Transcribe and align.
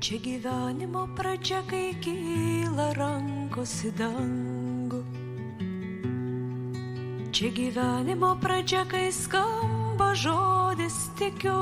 Čia 0.00 0.16
gyvenimo 0.16 1.04
pradžia, 1.12 1.60
kai 1.68 1.92
kyla 2.00 2.96
rankos 2.96 3.84
į 3.84 3.90
dangų. 4.00 5.00
Čia 7.36 7.50
gyvenimo 7.52 8.30
pradžia, 8.40 8.86
kai 8.88 9.12
skamba 9.12 10.16
žodis 10.16 10.96
tikiu. 11.20 11.52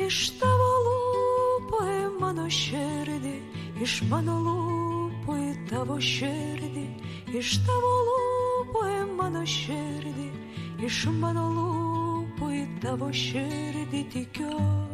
Iš 0.00 0.40
tavo 0.40 0.70
lūpų 0.86 1.82
į 1.84 2.00
mano 2.16 2.48
širdį, 2.48 3.36
iš 3.84 4.00
mano 4.08 4.40
lūpų 4.40 5.36
į 5.36 5.52
tavo 5.68 6.00
širdį, 6.00 6.88
iš 7.36 7.60
tavo 7.68 7.92
lūpų 8.08 8.88
į 8.88 9.04
mano 9.20 9.44
širdį, 9.44 10.32
iš 10.80 11.04
mano 11.20 11.46
lūpų 11.60 12.52
į 12.56 12.66
tavo 12.80 13.12
širdį 13.12 14.04
tikiu 14.16 14.85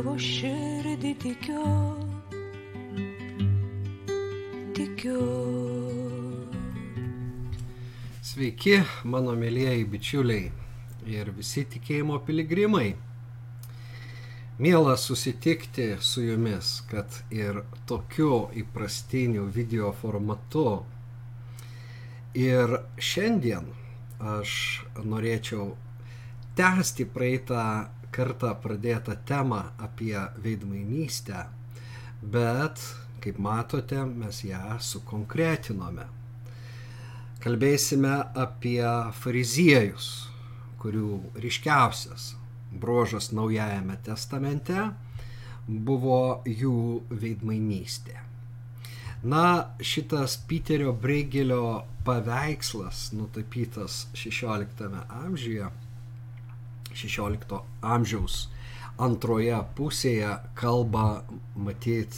tavo 0.00 0.14
širdį 0.16 1.10
tikiu. 1.20 1.62
Tikiu. 4.72 5.24
Sveiki, 8.24 8.78
mano 9.04 9.34
mėlyjeji 9.36 9.84
bičiuliai 9.92 10.46
ir 11.18 11.32
visi 11.36 11.66
tikėjimo 11.74 12.16
piligrimai. 12.24 12.94
Miela 14.64 14.96
susitikti 14.96 15.90
su 16.00 16.24
jumis, 16.30 16.72
kad 16.88 17.20
ir 17.28 17.60
tokiu 17.84 18.46
įprastiniu 18.56 19.50
video 19.52 19.92
formatu. 20.00 20.66
Ir 22.32 22.78
šiandien 22.96 23.68
aš 24.32 24.58
norėčiau 25.04 25.74
tęsti 26.56 27.04
praeitą 27.04 27.64
kartą 28.14 28.54
pradėtą 28.62 29.16
temą 29.26 29.60
apie 29.78 30.16
veidmainystę, 30.44 31.44
bet, 32.22 32.82
kaip 33.20 33.38
matote, 33.38 34.02
mes 34.06 34.42
ją 34.44 34.78
sukonkretinome. 34.80 36.08
Kalbėsime 37.40 38.16
apie 38.36 38.84
fariziejus, 39.22 40.10
kurių 40.82 41.14
ryškiausias 41.40 42.34
brožas 42.70 43.30
Naujajame 43.32 43.96
testamente 44.04 44.90
buvo 45.68 46.42
jų 46.46 47.02
veidmainystė. 47.10 48.18
Na, 49.20 49.44
šitas 49.84 50.38
Piterio 50.48 50.94
Breigelio 50.96 51.82
paveikslas 52.06 53.10
nutapytas 53.12 54.06
16 54.16 54.88
amžiuje, 55.20 55.68
16 56.94 57.60
amžiaus 57.82 58.46
antroje 59.00 59.58
pusėje 59.76 60.36
kalba 60.58 61.22
matyt, 61.56 62.16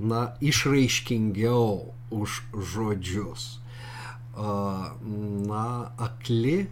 na, 0.00 0.20
išraiškingiau 0.40 1.90
už 2.10 2.42
žodžius. 2.72 3.48
Na, 5.50 5.66
akli 6.00 6.70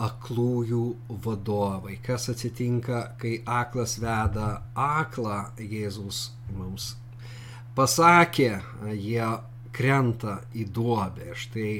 aklųjų 0.00 0.84
vadovai. 1.24 1.98
Kas 2.04 2.28
atsitinka, 2.32 3.02
kai 3.20 3.40
aklas 3.44 3.98
veda 4.00 4.62
aklą, 4.74 5.50
Jėzus 5.60 6.30
mums 6.56 6.94
pasakė, 7.76 8.60
jie 8.96 9.28
krenta 9.76 10.40
į 10.56 10.66
duobę. 10.74 11.34
Štai 11.36 11.72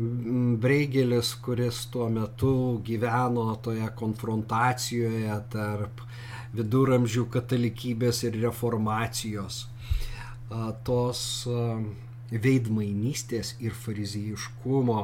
Breigelis, 0.00 1.34
kuris 1.44 1.82
tuo 1.92 2.06
metu 2.08 2.80
gyveno 2.84 3.42
toje 3.60 3.84
konfrontacijoje 3.98 5.34
tarp 5.52 6.00
viduramžių 6.56 7.26
katalikybės 7.34 8.22
ir 8.24 8.38
reformacijos, 8.40 9.58
tos 10.88 11.20
veidmainystės 12.32 13.52
ir 13.60 13.76
farizijiškumo 13.76 15.02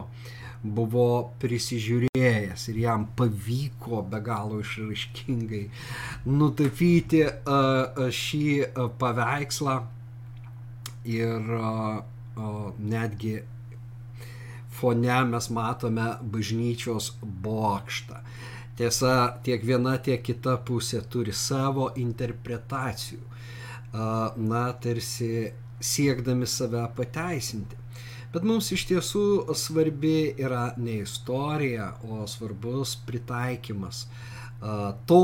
buvo 0.79 1.09
prisižiūrėjęs 1.43 2.65
ir 2.73 2.79
jam 2.87 3.05
pavyko 3.19 4.01
be 4.11 4.21
galo 4.25 4.63
išraiškingai 4.63 5.65
nutapyti 6.39 7.21
šį 8.21 8.47
paveikslą 9.03 9.77
ir 11.19 11.53
netgi 12.95 13.37
fone 14.77 15.19
mes 15.31 15.49
matome 15.51 16.11
bažnyčios 16.23 17.13
bokštą. 17.23 18.21
Tiesa, 18.77 19.15
tiek 19.43 19.63
viena, 19.65 19.97
tiek 19.97 20.21
kita 20.21 20.59
pusė 20.69 21.01
turi 21.09 21.33
savo 21.33 21.89
interpretacijų. 21.97 23.23
Na, 24.37 24.67
tarsi 24.85 25.31
siekdami 25.81 26.47
save 26.47 26.83
pateisinti. 26.97 27.79
Bet 28.35 28.45
mums 28.45 28.69
iš 28.75 28.85
tiesų 28.91 29.55
svarbi 29.57 30.35
yra 30.37 30.75
ne 30.77 30.99
istorija, 31.07 31.95
o 32.05 32.27
svarbus 32.29 32.99
pritaikymas 33.09 34.05
to, 35.09 35.23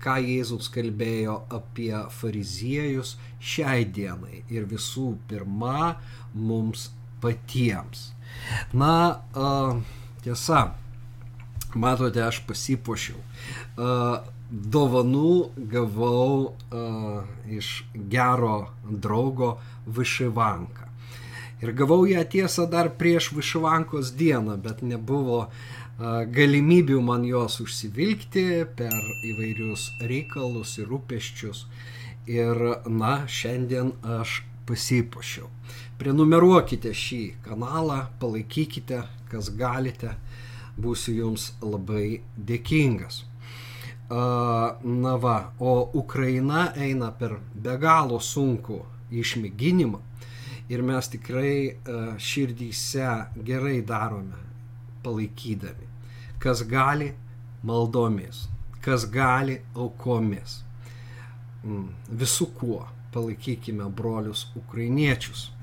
ką 0.00 0.16
Jėzus 0.24 0.70
kalbėjo 0.72 1.42
apie 1.52 1.92
fariziejus 2.08 3.16
šiai 3.40 3.84
dienai 3.84 4.44
ir 4.48 4.64
visų 4.70 5.14
pirma 5.28 5.94
mums 6.32 6.90
patiems. 7.20 8.13
Na, 8.72 9.20
tiesa, 10.24 10.74
matote, 11.74 12.22
aš 12.22 12.40
pasipošiau. 12.48 13.18
Dovanų 14.50 15.34
gavau 15.72 16.54
iš 17.50 17.70
gero 17.94 18.56
draugo 18.84 19.56
Višivanką. 19.86 20.90
Ir 21.64 21.72
gavau 21.72 22.04
ją 22.04 22.22
tiesą 22.28 22.66
dar 22.70 22.90
prieš 22.98 23.30
Višvankos 23.32 24.12
dieną, 24.18 24.58
bet 24.60 24.82
nebuvo 24.84 25.46
galimybių 25.98 26.98
man 27.00 27.24
jos 27.24 27.60
užsivilkti 27.62 28.66
per 28.76 28.94
įvairius 29.30 29.92
reikalus 30.02 30.78
ir 30.82 30.90
rūpeščius. 30.90 31.66
Ir, 32.26 32.60
na, 32.88 33.24
šiandien 33.28 33.92
aš 34.02 34.42
pasipošiau. 34.66 35.48
Prenumeruokite 36.04 36.90
šį 36.92 37.18
kanalą, 37.46 37.94
palaikykite, 38.20 38.98
kas 39.30 39.46
galite, 39.56 40.10
būsiu 40.76 41.14
jums 41.16 41.46
labai 41.64 42.18
dėkingas. 42.36 43.22
Na 44.10 45.14
va, 45.22 45.36
o 45.56 45.72
Ukraina 45.96 46.66
eina 46.76 47.08
per 47.08 47.38
be 47.54 47.78
galo 47.80 48.18
sunku 48.20 48.82
išmėginimą 49.22 50.02
ir 50.68 50.84
mes 50.84 51.08
tikrai 51.08 51.78
širdyse 52.20 53.08
gerai 53.48 53.80
darome, 53.80 54.44
palaikydami. 55.08 55.88
Kas 56.36 56.66
gali 56.68 57.14
maldomis, 57.64 58.44
kas 58.84 59.08
gali 59.08 59.56
aukomis. 59.72 60.60
Mm, 61.64 61.88
Visų 62.12 62.52
kuo 62.60 62.84
palaikykime 63.16 63.88
brolius 63.88 64.50
ukrainiečius. 64.60 65.53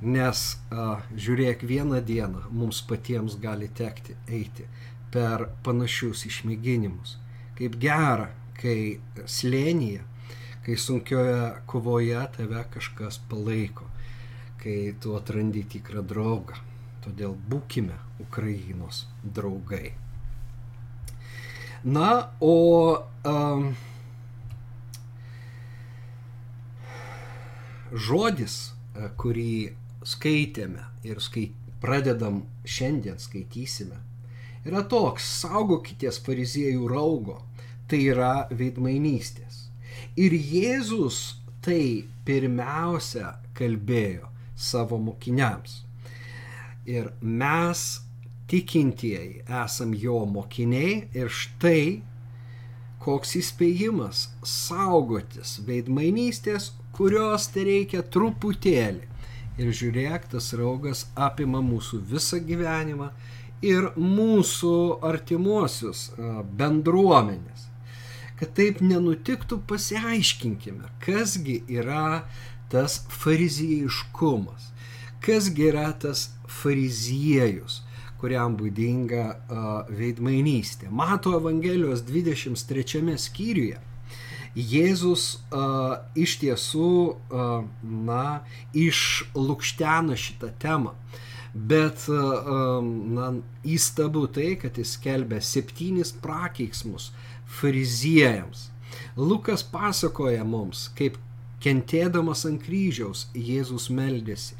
Nes 0.00 0.44
a, 0.72 1.00
žiūrėk, 1.12 1.64
vieną 1.68 2.00
dieną 2.04 2.46
mums 2.56 2.80
patiems 2.88 3.36
gali 3.40 3.68
tekti 3.68 4.16
eiti 4.28 4.64
per 5.12 5.50
panašius 5.64 6.24
išmėginimus. 6.30 7.18
Kaip 7.58 7.76
gera, 7.82 8.30
kai 8.56 9.00
slėnyje, 9.28 10.06
kai 10.64 10.76
sunkioje 10.76 11.42
kovoje 11.68 12.24
tave 12.36 12.64
kažkas 12.72 13.20
palaiko 13.28 13.90
kai 14.60 14.94
tu 15.00 15.14
atrandi 15.16 15.62
tikrą 15.72 16.02
draugą. 16.04 16.58
Todėl 17.00 17.32
būkime 17.48 17.96
Ukrainos 18.20 19.06
draugai. 19.24 19.94
Na, 21.80 22.08
o 22.44 22.56
um, 23.24 23.70
žodis, 28.08 28.58
kurį 29.16 29.54
skaitėme 30.06 30.84
ir 31.06 31.20
skait, 31.20 31.54
pradedam 31.80 32.42
šiandien 32.64 33.18
skaitysime, 33.20 33.98
yra 34.68 34.82
toks, 34.88 35.26
saugokitės 35.42 36.20
fariziejų 36.24 36.88
raugo, 36.90 37.40
tai 37.88 38.02
yra 38.12 38.46
veidmainystės. 38.52 39.68
Ir 40.20 40.34
Jėzus 40.34 41.40
tai 41.64 42.06
pirmiausia 42.24 43.34
kalbėjo 43.56 44.28
savo 44.56 44.98
mokiniams. 45.00 45.82
Ir 46.88 47.10
mes 47.20 48.00
tikintieji 48.50 49.44
esam 49.62 49.92
jo 49.94 50.24
mokiniai 50.26 50.94
ir 51.16 51.30
štai 51.30 52.00
koks 53.00 53.36
įspėjimas 53.40 54.26
saugotis 54.44 55.58
veidmainystės, 55.66 56.72
kurios 56.96 57.48
tai 57.54 57.64
reikia 57.68 58.02
truputėlį. 58.02 59.09
Ir 59.58 59.72
žiūrėk, 59.74 60.30
tas 60.32 60.52
raugas 60.56 61.06
apima 61.18 61.60
mūsų 61.64 62.00
visą 62.12 62.38
gyvenimą 62.44 63.10
ir 63.66 63.90
mūsų 63.98 64.76
artimuosius 65.04 66.10
bendruomenės. 66.60 67.66
Kad 68.40 68.54
taip 68.56 68.80
nenutiktų, 68.80 69.58
pasiaiškinkime, 69.68 70.88
kasgi 71.04 71.58
yra 71.68 72.22
tas 72.72 73.02
fariziejiškumas, 73.12 74.70
kasgi 75.20 75.66
yra 75.68 75.90
tas 75.92 76.30
fariziejus, 76.48 77.82
kuriam 78.20 78.56
būdinga 78.56 79.26
uh, 79.28 79.68
veidmainystė. 79.92 80.88
Mato 80.92 81.34
Evangelijos 81.36 82.00
23 82.08 83.16
skyriuje 83.20 83.78
Jėzus 84.54 85.38
uh, 85.54 86.00
iš 86.18 86.38
tiesų, 86.42 86.92
uh, 87.14 87.62
na, 87.82 88.24
išlūkštena 88.74 90.18
šitą 90.18 90.50
temą. 90.62 90.96
Bet, 91.54 92.06
uh, 92.10 92.82
na, 92.82 93.32
įstabu 93.66 94.26
tai, 94.30 94.54
kad 94.58 94.78
jis 94.78 94.96
kelbė 95.02 95.40
septynis 95.42 96.12
prakeiksmus 96.22 97.10
fariziejams. 97.60 98.68
Lukas 99.18 99.62
pasakoja 99.66 100.42
mums, 100.46 100.88
kaip 100.98 101.18
kentėdamas 101.62 102.46
ant 102.48 102.62
kryžiaus 102.64 103.28
Jėzus 103.34 103.90
meldėsi 103.92 104.56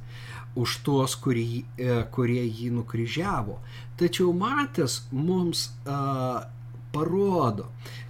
už 0.59 0.81
tuos, 0.87 1.15
kurie, 1.15 1.65
kurie 2.11 2.43
jį 2.43 2.71
nukryžiavo. 2.75 3.61
Tačiau 4.01 4.33
Matas 4.35 5.05
mums 5.13 5.69
a, 5.87 6.47
parodo, 6.95 7.69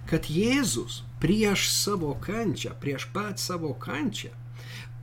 kad 0.09 0.29
Jėzus 0.31 1.01
prieš 1.21 1.69
savo 1.73 2.15
kančią, 2.21 2.73
prieš 2.81 3.07
pat 3.13 3.39
savo 3.39 3.73
kančią, 3.77 4.33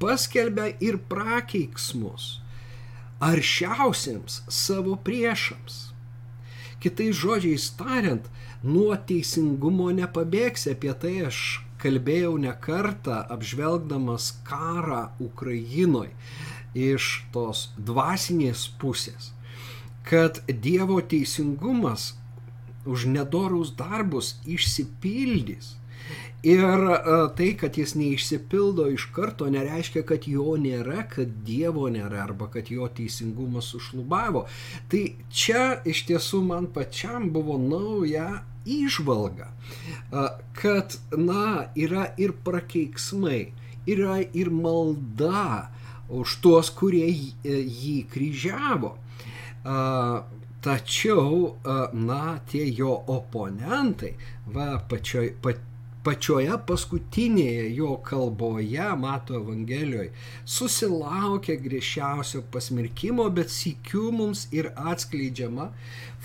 paskelbia 0.03 0.73
ir 0.85 0.99
prakeiksmus 1.11 2.39
aršiausiems 3.21 4.43
savo 4.49 4.97
priešams. 4.97 5.89
Kitais 6.79 7.17
žodžiais 7.19 7.73
tariant, 7.79 8.27
nuo 8.63 8.95
teisingumo 9.09 9.89
nepabėgsi, 9.95 10.77
apie 10.77 10.95
tai 10.95 11.15
aš 11.27 11.41
kalbėjau 11.83 12.37
ne 12.43 12.53
kartą 12.63 13.19
apžvelgdamas 13.35 14.31
karą 14.47 15.09
Ukrainoje 15.23 16.15
iš 16.79 17.11
tos 17.35 17.69
dvasinės 17.79 18.69
pusės, 18.79 19.33
kad 20.07 20.39
Dievo 20.47 21.01
teisingumas 21.03 22.13
už 22.89 23.09
nedorus 23.13 23.75
darbus 23.77 24.37
išsipildys. 24.49 25.77
Ir 26.47 26.85
tai, 27.35 27.49
kad 27.59 27.75
jis 27.79 27.97
neišsipildo 27.99 28.87
iš 28.95 29.09
karto, 29.15 29.49
nereiškia, 29.51 30.05
kad 30.07 30.29
jo 30.31 30.55
nėra, 30.61 31.03
kad 31.11 31.33
Dievo 31.45 31.89
nėra 31.91 32.23
arba 32.23 32.47
kad 32.53 32.71
jo 32.71 32.87
teisingumas 32.95 33.73
sušlubavo. 33.73 34.45
Tai 34.89 35.03
čia 35.35 35.65
iš 35.83 36.05
tiesų 36.07 36.45
man 36.47 36.71
pačiam 36.71 37.33
buvo 37.35 37.59
nauja 37.59 38.45
išvalga, 38.69 39.51
kad, 40.61 40.95
na, 41.11 41.73
yra 41.75 42.07
ir 42.21 42.37
prakeiksmai, 42.47 43.49
yra 43.91 44.21
ir 44.23 44.53
malda 44.55 45.73
už 46.09 46.39
tuos, 46.45 46.71
kurie 46.71 47.09
jį 47.43 47.99
kryžiavo. 48.13 48.95
Tačiau, 50.63 51.55
na, 51.95 52.39
tie 52.51 52.65
jo 52.75 52.91
oponentai, 53.07 54.17
va, 54.51 54.73
pačioj, 54.91 55.29
pa, 55.43 55.53
pačioje 56.09 56.57
paskutinėje 56.67 57.67
jo 57.77 57.97
kalboje, 58.07 58.89
mato 58.99 59.37
Evangelijoje, 59.39 60.11
susilaukia 60.49 61.59
griežčiausio 61.63 62.43
pasmerkimo, 62.53 63.29
bet 63.35 63.53
sikiu 63.55 64.09
mums 64.15 64.47
ir 64.55 64.71
atskleidžiama 64.75 65.69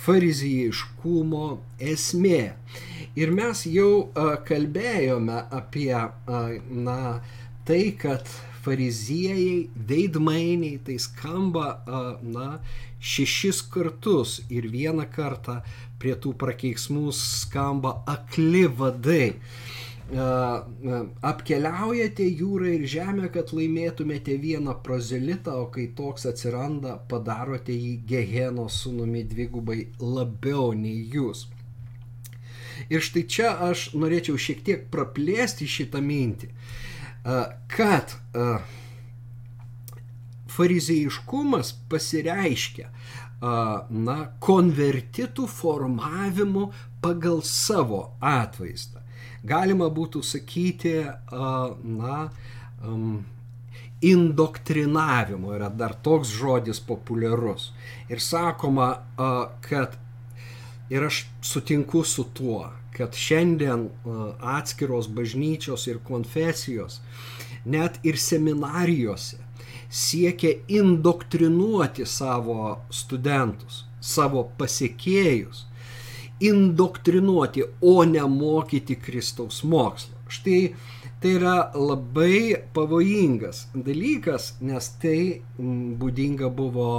farizijiškumo 0.06 1.46
esmė. 1.94 2.42
Ir 3.20 3.36
mes 3.38 3.66
jau 3.70 3.92
a, 4.16 4.34
kalbėjome 4.48 5.44
apie 5.60 5.92
a, 5.94 6.08
na, 6.88 7.00
tai, 7.68 7.84
kad 8.00 8.30
fariziejai, 8.64 9.68
veidmainiai, 9.90 10.80
tai 10.88 10.96
skamba, 11.02 11.68
na, 12.24 12.58
šešis 13.04 13.62
kartus 13.74 14.40
ir 14.54 14.70
vieną 14.72 15.06
kartą 15.12 15.60
prie 16.00 16.16
tų 16.20 16.34
prakeiksmų 16.40 17.12
skamba 17.18 17.98
akli 18.10 18.66
vadai. 18.82 19.34
Apkeliaujate 21.24 22.26
jūrą 22.28 22.74
ir 22.78 22.86
žemę, 22.92 23.30
kad 23.34 23.54
laimėtumėte 23.56 24.36
vieną 24.40 24.76
prozelitą, 24.86 25.56
o 25.64 25.68
kai 25.74 25.88
toks 25.98 26.28
atsiranda, 26.30 26.98
padarote 27.10 27.74
jį 27.74 27.96
Geheno 28.08 28.68
sunumi 28.70 29.24
dvigubai 29.28 29.80
labiau 30.00 30.72
nei 30.78 31.08
jūs. 31.16 31.48
Ir 32.92 33.04
štai 33.06 33.24
čia 33.30 33.54
aš 33.70 33.92
norėčiau 33.98 34.38
šiek 34.38 34.64
tiek 34.66 34.88
praplėsti 34.92 35.70
šitą 35.70 36.02
mintį 36.04 36.50
kad 37.68 38.16
fariziejiškumas 40.56 41.74
pasireiškia 41.90 42.90
na, 43.44 44.18
konvertitų 44.44 45.48
formavimu 45.52 46.70
pagal 47.04 47.42
savo 47.44 48.14
atvaizdą. 48.24 49.02
Galima 49.44 49.90
būtų 49.92 50.22
sakyti, 50.24 50.96
na, 51.84 52.20
indoktrinavimu 54.04 55.52
yra 55.56 55.68
dar 55.72 55.96
toks 56.06 56.32
žodis 56.32 56.80
populiarus. 56.84 57.72
Ir 58.12 58.24
sakoma, 58.24 58.94
kad 59.68 59.98
ir 60.92 61.08
aš 61.10 61.26
sutinku 61.44 62.04
su 62.08 62.26
tuo, 62.36 62.70
kad 62.96 63.16
šiandien 63.16 63.90
atskiros 64.40 65.10
bažnyčios 65.12 65.88
ir 65.92 66.00
konfesijos, 66.08 67.02
net 67.66 68.00
ir 68.04 68.20
seminarijose, 68.20 69.43
siekia 69.94 70.57
indoktrinuoti 70.68 72.06
savo 72.10 72.80
studentus, 72.90 73.84
savo 74.01 74.48
pasiekėjus, 74.57 75.68
indoktrinuoti, 76.42 77.63
o 77.81 78.01
ne 78.10 78.24
mokyti 78.25 78.98
Kristaus 78.98 79.62
mokslo. 79.63 80.18
Štai 80.34 80.74
tai 81.22 81.36
yra 81.38 81.72
labai 81.78 82.56
pavojingas 82.75 83.68
dalykas, 83.74 84.50
nes 84.65 84.89
tai 85.00 85.20
būdinga 86.01 86.50
buvo 86.51 86.89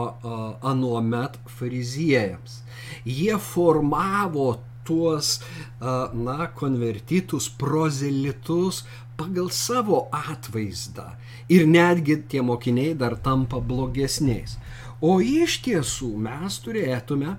anuomet 0.62 1.37
fariziejams. 1.59 2.62
Jie 3.04 3.37
formavo 3.50 4.47
tuos, 4.87 5.38
na, 5.81 6.49
konvertitus, 6.57 7.49
prozelitus 7.49 8.85
pagal 9.19 9.50
savo 9.50 10.07
atvaizdą. 10.12 11.14
Ir 11.53 11.67
netgi 11.69 12.19
tie 12.29 12.43
mokiniai 12.43 12.95
dar 12.99 13.17
tampa 13.21 13.61
blogesniais. 13.61 14.59
O 15.05 15.19
iš 15.21 15.59
tiesų 15.67 16.14
mes 16.25 16.57
turėtume 16.64 17.37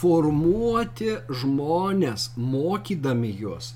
formuoti 0.00 1.18
žmonės, 1.42 2.30
mokydami 2.36 3.34
juos 3.42 3.74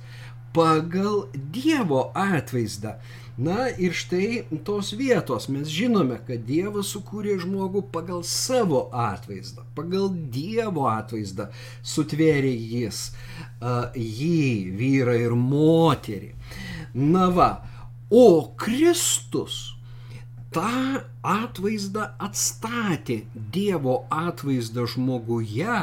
pagal 0.57 1.29
Dievo 1.35 2.11
atvaizdą. 2.17 2.97
Na 3.37 3.67
ir 3.69 3.93
štai 3.93 4.47
tos 4.65 4.95
vietos 4.97 5.51
mes 5.53 5.69
žinome, 5.69 6.17
kad 6.25 6.47
Dievas 6.49 6.89
sukūrė 6.95 7.35
žmogų 7.43 7.83
pagal 7.93 8.23
savo 8.25 8.87
atvaizdą, 8.97 9.67
pagal 9.77 10.09
Dievo 10.33 10.87
atvaizdą 10.89 11.51
sutvėrė 11.85 12.55
jis 12.57 13.11
uh, 13.61 13.93
jį, 13.93 14.73
vyrą 14.81 15.19
ir 15.21 15.37
moterį. 15.37 16.33
Na 16.97 17.29
va, 17.29 17.51
o 18.09 18.55
Kristus 18.57 19.77
tą 20.57 21.05
atvaizdą 21.21 22.09
atstatė, 22.17 23.27
Dievo 23.35 24.07
atvaizdą 24.09 24.87
žmoguje, 24.97 25.83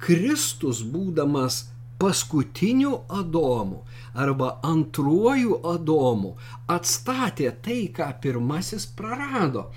Kristus 0.00 0.80
būdamas 0.88 1.66
paskutiniu 2.02 3.00
Adomu 3.08 3.84
arba 4.14 4.48
antruoju 4.66 5.60
Adomu 5.70 6.32
atstatė 6.74 7.52
tai, 7.62 7.82
ką 7.94 8.08
pirmasis 8.24 8.88
prarado. 8.98 9.68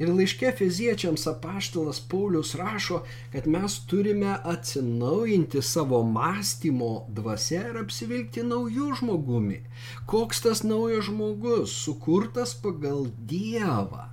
Ir 0.00 0.08
laiške 0.08 0.54
fiziečiams 0.58 1.26
apaštalas 1.28 2.00
Paulius 2.08 2.54
rašo, 2.56 3.02
kad 3.34 3.44
mes 3.46 3.76
turime 3.90 4.32
atsinaujinti 4.52 5.60
savo 5.62 6.00
mąstymo 6.16 6.88
dvasia 7.18 7.60
ir 7.68 7.76
apsivilkti 7.82 8.46
naujų 8.48 8.88
žmogumi. 9.02 9.60
Koks 10.08 10.40
tas 10.46 10.64
naujas 10.64 11.10
žmogus, 11.10 11.76
sukurtas 11.84 12.56
pagal 12.64 13.10
Dievą. 13.28 14.08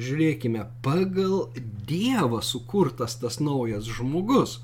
Žiūrėkime, 0.00 0.64
pagal 0.80 1.52
Dievą 1.92 2.40
sukurtas 2.40 3.20
tas 3.20 3.36
naujas 3.44 3.84
žmogus. 4.00 4.62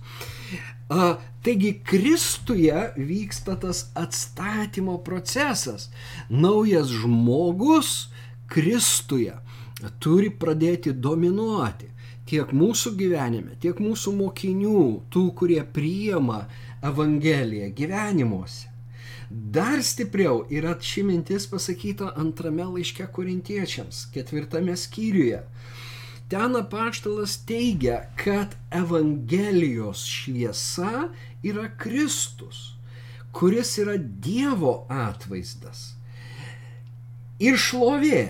Taigi 0.88 1.74
Kristuje 1.84 2.92
vyksta 2.96 3.58
tas 3.60 3.90
atstatymo 3.94 4.98
procesas. 5.04 5.90
Naujas 6.28 6.88
žmogus 6.88 8.08
Kristuje 8.48 9.36
turi 10.00 10.30
pradėti 10.32 10.94
dominuoti 10.96 11.92
tiek 12.28 12.50
mūsų 12.52 12.92
gyvenime, 12.98 13.56
tiek 13.60 13.78
mūsų 13.80 14.12
mokinių, 14.16 14.80
tų, 15.12 15.22
kurie 15.38 15.60
priima 15.64 16.42
Evangeliją 16.84 17.70
gyvenimuose. 17.76 18.68
Dar 19.28 19.82
stipriau 19.84 20.46
yra 20.48 20.74
ši 20.80 21.04
mintis 21.04 21.44
pasakyta 21.50 22.14
antrame 22.16 22.64
laiške 22.64 23.04
korintiečiams, 23.12 24.06
ketvirtame 24.14 24.76
skyriuje. 24.76 25.42
Ten 26.28 26.56
apaštalas 26.56 27.38
teigia, 27.48 28.02
kad 28.16 28.56
Evangelijos 28.70 30.04
šviesa 30.04 31.08
yra 31.42 31.70
Kristus, 31.80 32.74
kuris 33.32 33.78
yra 33.80 33.96
Dievo 33.96 34.82
atvaizdas. 34.92 35.94
Ir 37.40 37.56
šlovė. 37.56 38.26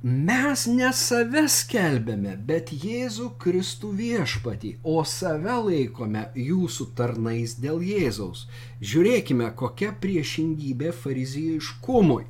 Mes 0.00 0.60
ne 0.70 0.92
save 0.94 1.40
skelbėme, 1.50 2.36
bet 2.46 2.68
Jėzų 2.70 3.32
Kristų 3.42 3.88
viešpatį, 3.98 4.76
o 4.86 5.02
save 5.02 5.56
laikome 5.64 6.22
jūsų 6.38 6.86
tarnais 6.94 7.56
dėl 7.58 7.82
Jėzaus. 7.82 8.44
Žiūrėkime, 8.78 9.48
kokia 9.58 9.90
priešingybė 9.98 10.92
fariziejiškumui. 10.94 12.28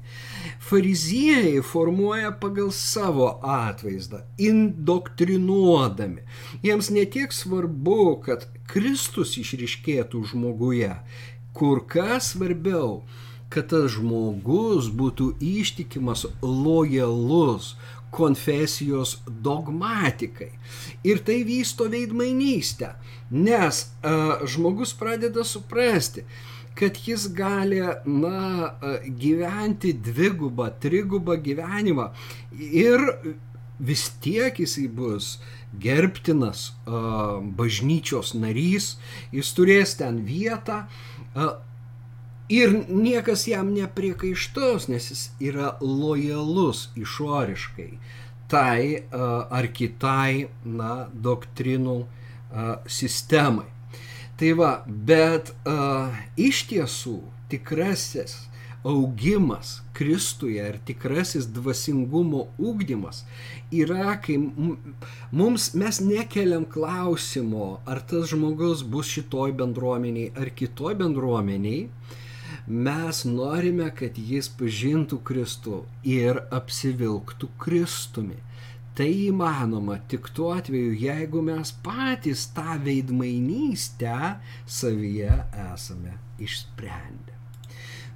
Fariziejai 0.71 1.61
formuoja 1.61 2.33
pagal 2.41 2.73
savo 2.73 3.35
atvaizdą, 3.45 4.23
indoktrinuodami. 4.41 6.25
Jiems 6.65 6.89
netiek 6.89 7.37
svarbu, 7.37 8.23
kad 8.25 8.49
Kristus 8.73 9.37
išriškėtų 9.45 10.25
žmoguje, 10.33 10.95
kur 11.53 11.85
kas 11.85 12.33
svarbiau 12.33 13.03
kad 13.53 13.71
tas 13.73 13.93
žmogus 13.95 14.91
būtų 14.93 15.33
ištikimas, 15.41 16.27
lojalus 16.43 17.75
konfesijos 18.15 19.19
dogmatikai. 19.29 20.53
Ir 21.05 21.21
tai 21.25 21.43
vysto 21.49 21.89
veidmainystę, 21.93 22.95
nes 23.31 23.83
a, 24.03 24.15
žmogus 24.49 24.95
pradeda 24.97 25.45
suprasti, 25.45 26.25
kad 26.79 26.97
jis 27.05 27.27
gali, 27.35 27.81
na, 28.07 28.71
gyventi 29.19 29.93
dvigubą, 29.93 30.71
trigubą 30.81 31.35
gyvenimą 31.43 32.13
ir 32.55 33.03
vis 33.79 34.09
tiek 34.23 34.59
jisai 34.63 34.87
bus 34.91 35.39
gerbtinas 35.83 36.69
bažnyčios 37.59 38.33
narys, 38.39 38.93
jis 39.35 39.51
turės 39.57 39.97
ten 39.99 40.23
vietą, 40.27 40.85
Ir 42.49 42.73
niekas 42.89 43.45
jam 43.49 43.75
nepriekaištos, 43.77 44.89
nes 44.89 45.11
jis 45.13 45.25
yra 45.51 45.75
lojalus 45.81 46.89
išoriškai 46.97 47.91
tai 48.49 49.05
ar 49.13 49.67
kitai 49.69 50.49
na, 50.65 51.09
doktrinų 51.13 51.99
sistemai. 52.89 53.69
Tai 54.41 54.53
va, 54.57 54.71
bet 54.87 55.51
iš 56.41 56.63
tiesų 56.71 57.19
tikrasis 57.53 58.39
augimas 58.87 59.83
Kristuje 59.99 60.63
ir 60.63 60.79
tikrasis 60.87 61.49
dvasingumo 61.51 62.45
ūkdymas 62.63 63.25
yra, 63.75 64.15
kai 64.23 64.39
mums 65.35 65.73
mes 65.75 65.99
nekeliam 66.01 66.65
klausimo, 66.65 67.81
ar 67.85 68.01
tas 68.07 68.31
žmogus 68.31 68.85
bus 68.87 69.11
šitoj 69.11 69.53
bendruomeniai 69.59 70.31
ar 70.39 70.55
kitoj 70.55 70.95
bendruomeniai, 71.03 71.89
Mes 72.69 73.23
norime, 73.25 73.87
kad 73.97 74.19
jis 74.21 74.51
pažintų 74.53 75.23
Kristų 75.25 75.79
ir 76.05 76.43
apsivilktų 76.53 77.49
Kristumi. 77.57 78.37
Tai 78.93 79.07
įmanoma 79.09 79.97
tik 80.11 80.29
tuo 80.37 80.51
atveju, 80.53 80.93
jeigu 81.01 81.41
mes 81.47 81.73
patys 81.87 82.45
tą 82.53 82.77
veidmainystę 82.85 84.37
savyje 84.67 85.33
esame 85.65 86.19
išsprendę. 86.45 87.33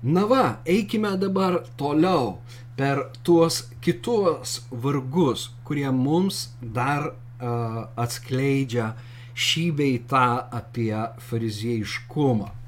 Na 0.03 0.27
va, 0.29 0.45
eikime 0.69 1.17
dabar 1.17 1.63
toliau 1.81 2.43
per 2.77 3.07
tuos 3.25 3.63
kitus 3.81 4.61
vargus, 4.69 5.49
kurie 5.65 5.89
mums 5.97 6.51
dar 6.61 7.15
uh, 7.15 7.85
atskleidžia 7.97 8.93
šį 9.33 9.71
beitą 9.79 10.27
apie 10.61 11.07
fariziejiškumą. 11.31 12.59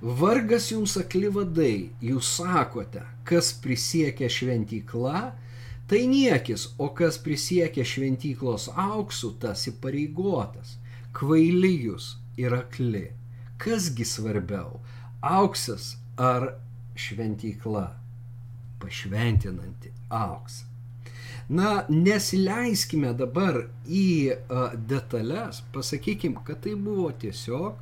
Vargas 0.00 0.70
jums 0.70 0.96
akli 1.00 1.30
vadai, 1.32 1.90
jūs 2.04 2.28
sakote, 2.36 3.00
kas 3.24 3.54
prisiekia 3.64 4.28
šventykla, 4.28 5.20
tai 5.88 6.02
niekis, 6.10 6.68
o 6.76 6.90
kas 6.92 7.16
prisiekia 7.22 7.84
šventyklos 7.86 8.68
auksų, 8.76 9.32
tas 9.40 9.64
įpareigotas. 9.70 10.76
Kvaili 11.16 11.72
jūs 11.86 12.16
ir 12.36 12.52
akli. 12.52 13.06
Kasgi 13.56 14.04
svarbiau- 14.04 14.82
auksas 15.40 15.96
ar 16.18 16.58
šventykla? 16.94 17.88
Pašventinanti 18.78 19.92
auksą. 20.10 20.66
Na, 21.48 21.86
nesileiskime 21.88 23.14
dabar 23.14 23.70
į 23.86 24.34
uh, 24.34 24.74
detalės, 24.76 25.62
pasakykim, 25.72 26.34
kad 26.44 26.60
tai 26.60 26.74
buvo 26.74 27.12
tiesiog 27.12 27.78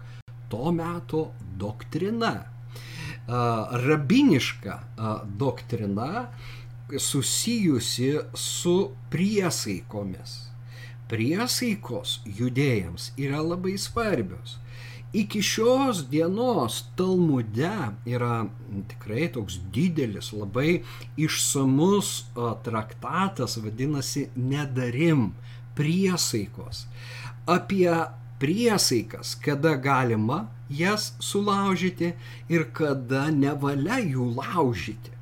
to 0.55 0.73
meto 0.73 1.33
doktrina. 1.57 2.45
Rabiniška 3.71 4.83
doktrina 5.25 6.27
susijusi 6.99 8.19
su 8.35 8.91
priesaikomis. 9.11 10.35
Priesaikos 11.09 12.21
judėjams 12.25 13.11
yra 13.21 13.41
labai 13.43 13.79
svarbios. 13.79 14.59
Iki 15.15 15.43
šios 15.43 16.03
dienos 16.11 16.85
Talmude 16.97 17.73
yra 18.07 18.47
tikrai 18.91 19.29
toks 19.33 19.61
didelis, 19.73 20.33
labai 20.33 20.83
išsamus 21.17 22.25
traktatas, 22.67 23.57
vadinasi 23.63 24.29
Nedarim 24.37 25.33
priesaikos. 25.79 26.87
Apie 27.47 27.93
priesaikas, 28.41 29.35
kada 29.45 29.77
galima 29.77 30.47
jas 30.69 31.13
sulaužyti 31.21 32.13
ir 32.49 32.69
kada 32.73 33.29
nevalia 33.31 34.01
jų 34.03 34.31
laužyti. 34.37 35.13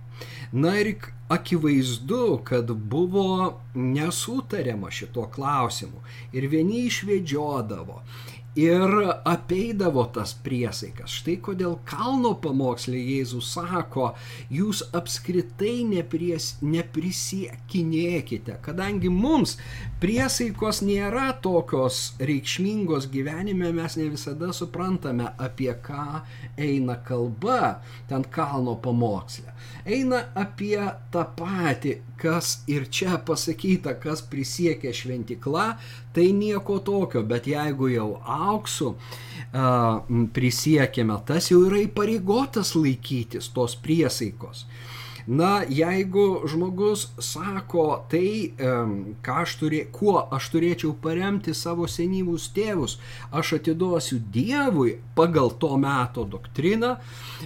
Na 0.53 0.75
ir 0.81 0.95
akivaizdu, 1.33 2.43
kad 2.45 2.71
buvo 2.71 3.61
nesutariama 3.75 4.91
šito 4.91 5.25
klausimu 5.33 6.03
ir 6.33 6.49
vieni 6.53 6.85
išvedžiodavo 6.91 8.03
ir 8.55 8.91
apeidavo 9.25 10.05
tas 10.13 10.35
priesaikas. 10.45 11.11
Štai 11.23 11.39
kodėl 11.45 11.79
kalno 11.89 12.35
pamokslė 12.37 13.01
Jėzus 13.01 13.49
sako, 13.55 14.11
jūs 14.53 14.83
apskritai 14.93 15.85
nepries, 15.89 16.59
neprisiekinėkite, 16.61 18.59
kadangi 18.65 19.09
mums 19.09 19.57
priesaikos 20.03 20.81
nėra 20.83 21.29
tokios 21.45 22.17
reikšmingos 22.19 23.07
gyvenime, 23.13 23.69
mes 23.77 23.95
ne 24.01 24.09
visada 24.11 24.49
suprantame, 24.57 25.29
apie 25.39 25.71
ką 25.85 26.23
eina 26.59 26.97
kalba 27.07 27.77
ten 28.11 28.25
kalno 28.35 28.75
pamokslė. 28.83 29.55
Eina 29.87 30.25
apie 30.39 30.81
tą 31.15 31.23
patį, 31.39 31.95
kas 32.19 32.57
ir 32.71 32.89
čia 32.91 33.21
pasakyta, 33.27 33.95
kas 34.03 34.25
prisiekė 34.27 34.91
šventikla, 34.95 35.69
tai 36.15 36.29
nieko 36.35 36.81
tokio, 36.83 37.23
bet 37.27 37.47
jeigu 37.51 37.93
jau 37.93 38.09
auksų 38.23 38.91
uh, 38.95 40.17
prisiekėme, 40.35 41.21
tas 41.31 41.53
jau 41.53 41.63
yra 41.69 41.85
įpareigotas 41.87 42.75
laikytis 42.79 43.53
tos 43.55 43.79
priesaikos. 43.79 44.67
Na, 45.27 45.63
jeigu 45.69 46.43
žmogus 46.51 47.07
sako 47.23 48.03
tai, 48.11 48.53
ką 49.23 49.37
aš 49.45 49.55
turė, 49.61 49.85
kuo 49.95 50.17
aš 50.35 50.49
turėčiau 50.55 50.97
paremti 51.03 51.55
savo 51.55 51.87
senyvus 51.87 52.49
tėvus, 52.55 52.99
aš 53.31 53.55
atiduosiu 53.61 54.19
Dievui 54.33 54.97
pagal 55.15 55.53
to 55.63 55.77
meto 55.79 56.25
doktriną, 56.27 56.97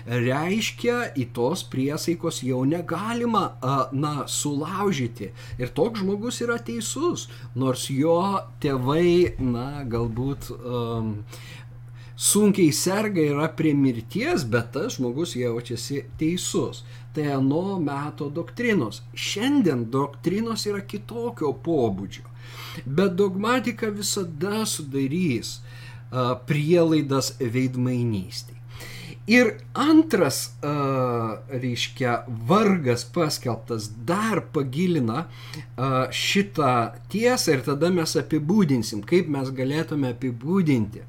reiškia, 0.06 1.12
į 1.20 1.28
tos 1.36 1.66
priesaikos 1.68 2.40
jau 2.46 2.62
negalima, 2.68 3.44
na, 3.92 4.14
sulaužyti. 4.30 5.32
Ir 5.60 5.74
toks 5.76 6.00
žmogus 6.00 6.40
yra 6.44 6.56
teisus, 6.62 7.28
nors 7.54 7.90
jo 7.92 8.18
tėvai, 8.62 9.36
na, 9.42 9.84
galbūt 9.84 10.48
um, 10.56 11.12
sunkiai 12.16 12.72
serga 12.72 13.20
yra 13.20 13.48
prie 13.52 13.74
mirties, 13.76 14.46
bet 14.48 14.72
tas 14.72 14.96
žmogus 14.96 15.36
jaučiasi 15.36 16.06
teisus 16.20 16.86
tai 17.16 17.30
ano 17.32 17.78
meto 17.80 18.28
doktrinos. 18.30 19.00
Šiandien 19.16 19.86
doktrinos 19.90 20.66
yra 20.68 20.82
kitokio 20.84 21.54
pobūdžio, 21.64 22.26
bet 22.84 23.16
dogmatika 23.16 23.88
visada 23.88 24.66
sudarys 24.68 25.56
prielaidas 26.46 27.32
veidmainystė. 27.40 28.52
Ir 29.26 29.56
antras, 29.74 30.52
reiškia, 30.62 32.12
vargas 32.46 33.02
paskelbtas 33.10 33.88
dar 34.06 34.44
pagilina 34.54 35.24
šitą 36.14 36.74
tiesą 37.10 37.56
ir 37.56 37.64
tada 37.66 37.90
mes 37.90 38.14
apibūdinsim, 38.20 39.02
kaip 39.02 39.26
mes 39.34 39.50
galėtume 39.50 40.12
apibūdinti 40.14 41.02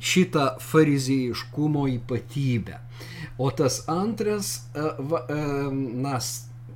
šitą 0.00 0.46
farizėjiškumo 0.64 1.86
ypatybę. 1.96 2.80
O 3.40 3.50
tas 3.50 3.82
antras, 3.88 4.56
na, 4.74 6.18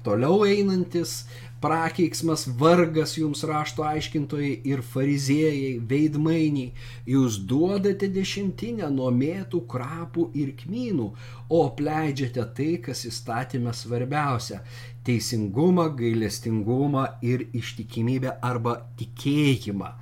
toliau 0.04 0.45
einantis 0.49 1.25
prakeiksmas, 1.64 2.45
vargas 2.61 3.14
jums 3.16 3.40
rašto 3.49 3.85
aiškintojai 3.88 4.50
ir 4.69 4.83
fariziejai, 4.85 5.78
veidmainiai, 5.90 6.75
jūs 7.09 7.38
duodate 7.49 8.11
dešimtinę 8.12 8.90
nuo 8.93 9.09
mėtų, 9.14 9.62
krapų 9.73 10.26
ir 10.40 10.52
kmynų, 10.61 11.09
o 11.49 11.62
apleidžiate 11.71 12.45
tai, 12.59 12.71
kas 12.85 13.07
įstatymė 13.09 13.73
svarbiausia- 13.73 14.61
teisingumą, 15.07 15.88
gailestingumą 15.97 17.07
ir 17.23 17.49
ištikimybę 17.52 18.37
arba 18.43 18.83
tikėjimą. 19.00 19.93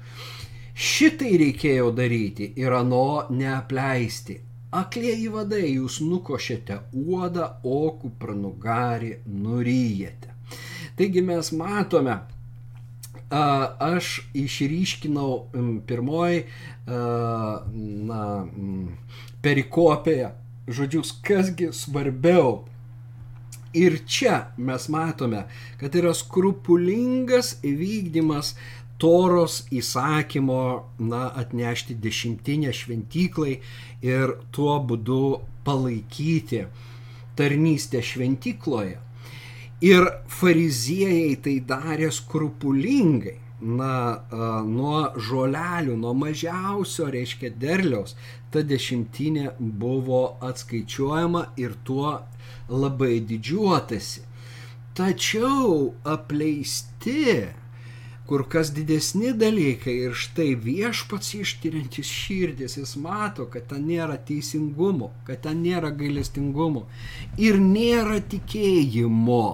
Šitai 0.72 1.36
reikėjo 1.40 1.90
daryti 1.92 2.52
ir 2.56 2.72
ano 2.72 3.26
neapleisti. 3.30 4.38
Aklieji 4.72 5.28
vadai 5.28 5.66
jūs 5.74 5.98
nukošėte 6.00 6.78
uodą, 6.96 7.50
o 7.62 7.92
kupranugarį 8.00 9.18
nuryjate. 9.28 10.32
Taigi 10.96 11.20
mes 11.24 11.52
matome, 11.52 12.16
aš 13.32 14.22
išryškinau 14.32 15.84
pirmoji 15.88 16.44
na, 16.88 18.24
perikopėje 19.44 20.32
žodžius, 20.72 21.16
kasgi 21.24 21.72
svarbiau. 21.76 22.62
Ir 23.72 24.02
čia 24.04 24.52
mes 24.60 24.84
matome, 24.92 25.46
kad 25.80 25.94
yra 25.96 26.12
skrupulingas 26.12 27.54
vykdymas 27.64 28.52
Toros 29.02 29.64
įsakymo 29.74 30.62
na, 31.02 31.24
atnešti 31.42 31.96
dešimtinę 31.98 32.70
šventyklai 32.70 33.56
ir 34.06 34.36
tuo 34.54 34.76
būdu 34.86 35.22
palaikyti 35.66 36.66
tarnystę 37.34 38.02
šventykloje. 38.06 39.00
Ir 39.82 40.06
fariziejai 40.30 41.34
tai 41.42 41.56
darė 41.66 42.12
skrupulingai. 42.14 43.38
Na, 43.62 44.18
nuo 44.66 45.00
žolelių, 45.22 45.94
nuo 45.94 46.10
mažiausio, 46.18 47.04
reiškia, 47.14 47.52
derliaus, 47.62 48.16
ta 48.50 48.58
dešimtinė 48.66 49.52
buvo 49.58 50.22
atskaičiuojama 50.42 51.44
ir 51.62 51.76
tuo 51.86 52.16
labai 52.66 53.20
didžiuotasi. 53.22 54.24
Tačiau 54.98 55.92
apleisti 56.02 57.28
kur 58.26 58.44
kas 58.48 58.70
didesni 58.74 59.32
dalykai 59.34 59.94
ir 60.06 60.14
štai 60.16 60.52
viešpats 60.66 61.34
ištiriantis 61.40 62.06
širdis, 62.06 62.76
jis 62.78 62.94
mato, 63.02 63.48
kad 63.50 63.66
ten 63.72 63.82
nėra 63.88 64.18
teisingumo, 64.28 65.10
kad 65.26 65.42
ten 65.46 65.62
nėra 65.64 65.90
gailestingumo 65.98 66.86
ir 67.38 67.58
nėra 67.60 68.20
tikėjimo. 68.34 69.44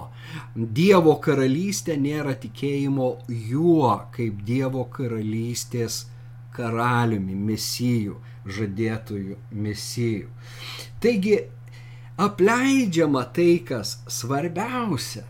Dievo 0.79 1.15
karalystė 1.25 1.97
nėra 1.97 2.35
tikėjimo 2.37 3.09
juo 3.49 3.95
kaip 4.13 4.43
Dievo 4.45 4.85
karalystės 4.93 6.03
karaliumi, 6.53 7.33
mesijų, 7.49 8.19
žadėtųjų 8.45 9.39
mesijų. 9.65 10.29
Taigi 11.01 11.39
apleidžiama 12.19 13.25
tai, 13.33 13.51
kas 13.65 13.97
svarbiausia 14.11 15.25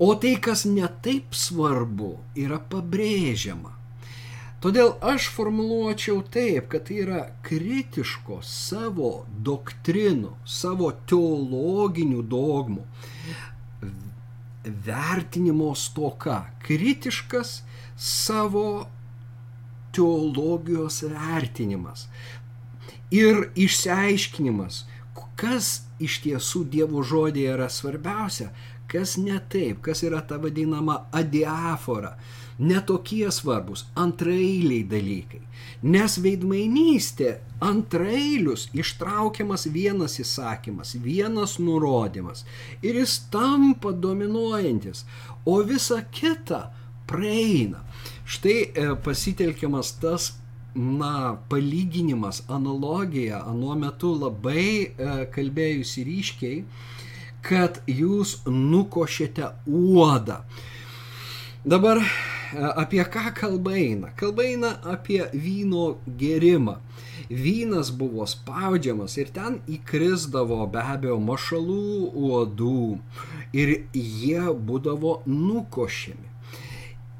O 0.00 0.14
tai, 0.16 0.38
kas 0.40 0.64
netaip 0.64 1.34
svarbu, 1.36 2.14
yra 2.40 2.56
pabrėžiama. 2.72 3.74
Todėl 4.60 4.94
aš 5.04 5.26
formuluočiau 5.32 6.22
taip, 6.32 6.70
kad 6.72 6.86
tai 6.88 6.98
yra 7.02 7.20
kritiško 7.44 8.40
savo 8.44 9.10
doktrinų, 9.44 10.34
savo 10.44 10.90
teologinių 11.08 12.24
dogmų 12.28 12.84
vertinimo 14.88 15.72
stoka. 15.76 16.42
Kritiškas 16.64 17.62
savo 17.96 18.66
teologijos 19.96 21.02
vertinimas 21.08 22.06
ir 23.10 23.48
išsiaiškinimas, 23.58 24.84
kas 25.40 25.70
iš 26.00 26.20
tiesų 26.24 26.66
Dievo 26.72 27.02
žodėje 27.04 27.56
yra 27.56 27.68
svarbiausia, 27.72 28.50
kas 28.90 29.16
ne 29.20 29.38
taip, 29.52 29.80
kas 29.86 30.02
yra 30.06 30.20
ta 30.26 30.38
vadinama 30.42 30.96
adiafora, 31.14 32.16
netokie 32.60 33.30
svarbus, 33.32 33.86
antraeiliai 33.96 34.82
dalykai. 34.90 35.40
Nes 35.82 36.18
veidmainystė 36.20 37.36
antraeilius 37.64 38.66
ištraukiamas 38.76 39.64
vienas 39.72 40.18
įsakymas, 40.20 40.96
vienas 41.00 41.56
nurodymas 41.62 42.44
ir 42.82 43.00
jis 43.00 43.16
tampa 43.32 43.94
dominuojantis, 43.96 45.06
o 45.46 45.62
visa 45.64 46.02
kita 46.12 46.66
praeina. 47.08 47.80
Štai 48.28 48.58
e, 48.60 48.90
pasitelkiamas 49.04 49.94
tas 50.02 50.32
na, 50.74 51.38
palyginimas, 51.48 52.44
analogija, 52.48 53.42
anuo 53.46 53.74
metu 53.74 54.12
labai 54.14 54.68
e, 54.84 55.10
kalbėjusi 55.34 56.04
ryškiai, 56.06 56.60
kad 57.42 57.80
jūs 57.88 58.40
nukošėte 58.46 59.52
uodą. 59.66 60.40
Dabar 61.64 62.00
e, 62.00 62.06
apie 62.56 63.02
ką 63.04 63.32
kalba 63.36 63.74
eina? 63.76 64.12
Kalba 64.16 64.46
eina 64.48 64.70
apie 64.94 65.26
vyno 65.32 65.98
gerimą. 66.06 66.78
Vynas 67.30 67.92
buvo 67.94 68.24
spaudžiamas 68.26 69.14
ir 69.20 69.28
ten 69.34 69.60
įkrisdavo 69.70 70.64
be 70.72 70.82
abejo 70.82 71.20
mašalų 71.22 72.10
uodų 72.10 72.80
ir 73.54 73.76
jie 73.94 74.48
būdavo 74.66 75.20
nukošiami. 75.28 76.26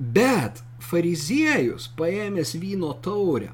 Bet 0.00 0.64
fariziejus 0.83 1.90
paėmęs 1.98 2.56
vyno 2.59 2.90
taurę 3.04 3.52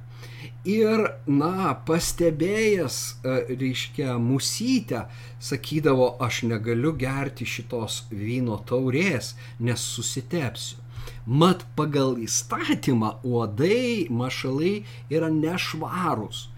ir, 0.66 1.02
na, 1.26 1.74
pastebėjęs, 1.86 2.96
e, 3.22 3.36
reiškia, 3.60 4.16
musytę, 4.18 5.06
sakydavo, 5.40 6.16
aš 6.20 6.42
negaliu 6.50 6.92
gerti 6.98 7.46
šitos 7.46 8.02
vyno 8.10 8.58
taurės, 8.68 9.34
nes 9.60 9.86
susitepsiu. 9.94 10.82
Mat 11.26 11.64
pagal 11.78 12.18
įstatymą 12.22 13.16
uodai, 13.26 14.06
mašalai 14.10 14.82
yra 15.10 15.30
nešvarūs. 15.30 16.48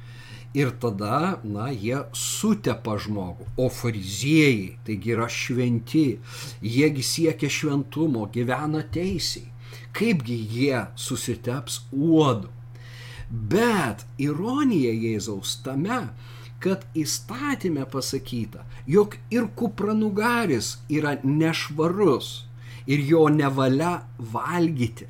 Ir 0.56 0.72
tada, 0.80 1.38
na, 1.44 1.68
jie 1.68 2.00
sutepa 2.16 2.96
žmogų. 2.96 3.46
O 3.60 3.68
fariziejai, 3.68 4.78
taigi 4.86 5.12
yra 5.12 5.28
šventi, 5.28 6.06
jiegi 6.64 7.04
siekia 7.04 7.52
šventumo, 7.52 8.24
gyvena 8.32 8.80
teisiai. 8.82 9.50
Kaipgi 9.92 10.38
jie 10.48 10.86
susiteps 10.96 11.82
uodu? 11.92 12.57
Bet 13.30 14.06
ironija 14.18 14.92
Jėzaus 14.94 15.58
tame, 15.64 16.00
kad 16.64 16.84
įstatymė 16.98 17.84
pasakyta, 17.92 18.64
jog 18.88 19.14
ir 19.30 19.46
kupranugaris 19.58 20.78
yra 20.88 21.18
nešvarus 21.22 22.30
ir 22.88 23.04
jo 23.04 23.28
nevalia 23.30 23.98
valgyti. 24.18 25.06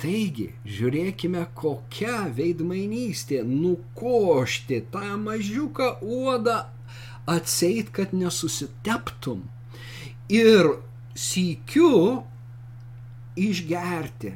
Taigi, 0.00 0.48
žiūrėkime, 0.66 1.44
kokia 1.54 2.24
veidmainystė 2.34 3.44
nukošti 3.46 4.80
tą 4.92 5.12
mažiuką 5.20 5.90
uodą 6.02 6.56
atseit, 7.30 7.92
kad 7.94 8.16
nesusiteptum. 8.16 9.44
Ir 10.32 10.72
sykiu 11.14 12.24
išgerti 13.38 14.34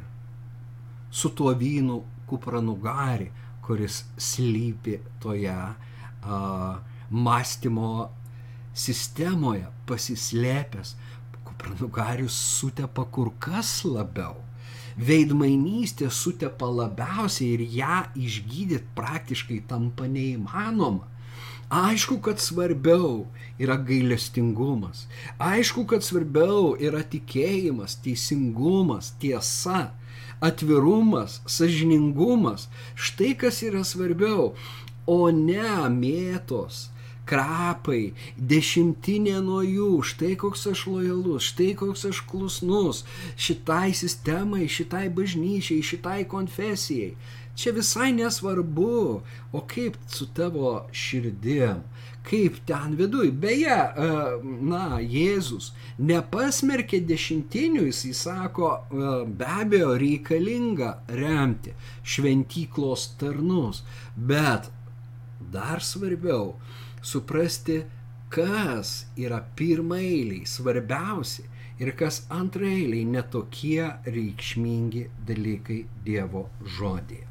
su 1.10 1.32
tuo 1.34 1.56
vynu 1.58 1.98
kupranugarį, 2.28 3.28
kuris 3.64 4.02
slypi 4.16 4.98
toje 5.22 5.54
a, 5.54 5.74
mąstymo 7.10 7.92
sistemoje, 8.78 9.68
pasislėpęs. 9.88 10.96
Kupranugarius 11.48 12.36
sutepa 12.58 13.06
kur 13.10 13.32
kas 13.42 13.82
labiau. 13.88 14.36
Veidmainystė 14.98 16.08
sutepa 16.10 16.66
labiausiai 16.70 17.54
ir 17.54 17.62
ją 17.78 18.00
išgydyti 18.18 18.94
praktiškai 18.98 19.62
tampa 19.70 20.08
neįmanoma. 20.10 21.06
Aišku, 21.68 22.16
kad 22.24 22.40
svarbiau 22.40 23.26
yra 23.60 23.76
gailestingumas. 23.76 25.04
Aišku, 25.36 25.84
kad 25.90 26.00
svarbiau 26.00 26.72
yra 26.80 27.02
tikėjimas, 27.04 27.98
teisingumas, 28.00 29.12
tiesa. 29.20 29.90
Atvirumas, 30.40 31.40
sažiningumas. 31.46 32.68
Štai 32.94 33.34
kas 33.38 33.62
yra 33.66 33.84
svarbiau, 33.84 34.52
o 35.06 35.30
ne 35.32 35.88
mėtos, 35.94 36.88
krapai, 37.28 38.12
dešimtinė 38.52 39.38
nuo 39.44 39.60
jų, 39.64 39.90
štai 40.10 40.34
koks 40.40 40.66
aš 40.72 40.86
lojalus, 40.90 41.50
štai 41.52 41.72
koks 41.78 42.06
aš 42.10 42.22
klusnus 42.30 43.04
šitai 43.36 43.92
sistemai, 43.96 44.64
šitai 44.70 45.08
bažnyčiai, 45.12 45.84
šitai 45.84 46.22
konfesijai. 46.30 47.12
Čia 47.58 47.72
visai 47.74 48.12
nesvarbu, 48.14 49.20
o 49.52 49.60
kaip 49.66 49.96
su 50.06 50.28
tavo 50.30 50.84
širdim, 50.94 51.80
kaip 52.30 52.60
ten 52.66 52.94
viduj. 52.94 53.32
Beje, 53.34 53.74
e, 53.74 54.06
na, 54.70 55.00
Jėzus 55.02 55.72
nepasmerkė 55.98 57.00
dešimtinių, 57.08 57.88
jis 57.88 58.04
sako, 58.20 58.70
e, 58.78 59.10
be 59.40 59.50
abejo, 59.64 59.96
reikalinga 59.98 60.92
remti 61.18 61.74
šventyklos 62.06 63.08
tarnus, 63.18 63.82
bet 64.14 64.70
dar 65.50 65.82
svarbiau 65.82 66.54
suprasti, 67.02 67.82
kas 68.28 69.06
yra 69.16 69.40
pirmailiai, 69.56 70.44
svarbiausi 70.46 71.46
ir 71.78 71.94
kas 71.96 72.24
antrailiai 72.34 73.06
netokie 73.06 73.86
reikšmingi 74.06 75.06
dalykai 75.28 75.80
Dievo 76.04 76.48
žodėje. 76.76 77.26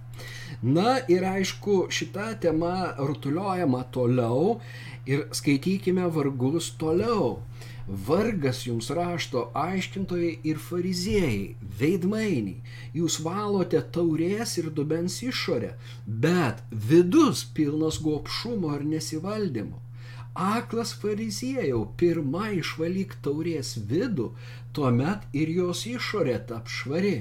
Na 0.63 0.97
ir 1.11 1.25
aišku, 1.27 1.87
šita 1.93 2.31
tema 2.41 2.95
rutuliojama 2.97 3.83
toliau 3.93 4.57
ir 5.05 5.27
skaitykime 5.31 6.07
vargus 6.15 6.71
toliau. 6.81 7.37
Vargas 7.87 8.65
jums 8.67 8.89
rašto 8.91 9.45
aiškintojai 9.55 10.31
ir 10.43 10.57
fariziejai, 10.59 11.55
veidmainiai, 11.79 12.57
jūs 12.99 13.21
valote 13.23 13.79
taurės 13.95 14.57
ir 14.59 14.67
dubens 14.79 15.21
išorę, 15.23 15.69
bet 16.05 16.59
vidus 16.89 17.45
pilnas 17.55 18.01
gopšumo 18.03 18.73
ir 18.75 18.83
nesivaldymo. 18.91 19.79
Aklas 20.35 20.91
fariziejau, 21.01 21.85
pirmą 21.97 22.51
išvalyk 22.59 23.15
taurės 23.23 23.77
vidų, 23.89 24.33
tuomet 24.75 25.23
ir 25.33 25.55
jos 25.61 25.87
išorė 25.87 26.41
tap 26.51 26.67
švari. 26.67 27.15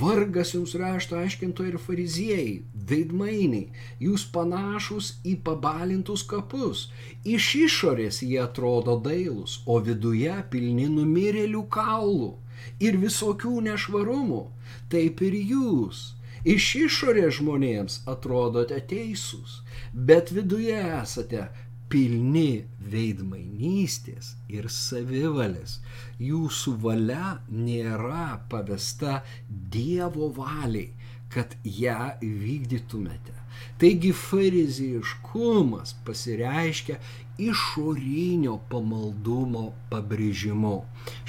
Vargas 0.00 0.54
jums 0.54 0.74
rašto 0.78 1.18
aiškintojai 1.18 1.72
ir 1.72 1.78
fariziejai, 1.82 2.54
veidmainiai, 2.90 3.68
jūs 4.06 4.24
panašus 4.34 5.14
į 5.26 5.36
pabalintus 5.46 6.22
kapus. 6.30 6.86
Iš 7.24 7.50
išorės 7.64 8.22
jie 8.22 8.40
atrodo 8.44 8.96
dailus, 9.08 9.60
o 9.66 9.80
viduje 9.88 10.34
pilni 10.50 10.88
numirėlių 10.96 11.64
kaulų 11.78 12.32
ir 12.80 13.00
visokių 13.02 13.60
nešvarumų. 13.68 14.44
Taip 14.92 15.24
ir 15.26 15.40
jūs. 15.52 16.10
Iš 16.44 16.64
išorės 16.76 17.38
žmonėms 17.38 18.02
atrodote 18.12 18.76
teisūs, 18.88 19.62
bet 20.08 20.28
viduje 20.36 20.76
esate 20.76 21.46
pilni 21.94 22.64
veidmainystės 22.90 24.32
ir 24.50 24.66
savivalės. 24.66 25.78
Jūsų 26.18 26.74
valia 26.82 27.36
nėra 27.54 28.40
pavesta 28.50 29.20
Dievo 29.46 30.32
valiai, 30.34 30.90
kad 31.30 31.54
ją 31.62 32.16
vykdytumėte. 32.18 33.36
Taigi 33.78 34.10
farizijiškumas 34.10 35.94
pasireiškia 36.06 36.98
išorinio 37.38 38.58
pamaldumo 38.70 39.68
pabrėžimu, 39.90 40.76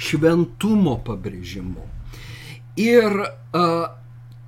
šventumo 0.08 0.98
pabrėžimu. 1.06 1.86
Ir 2.82 3.22
a, 3.22 3.66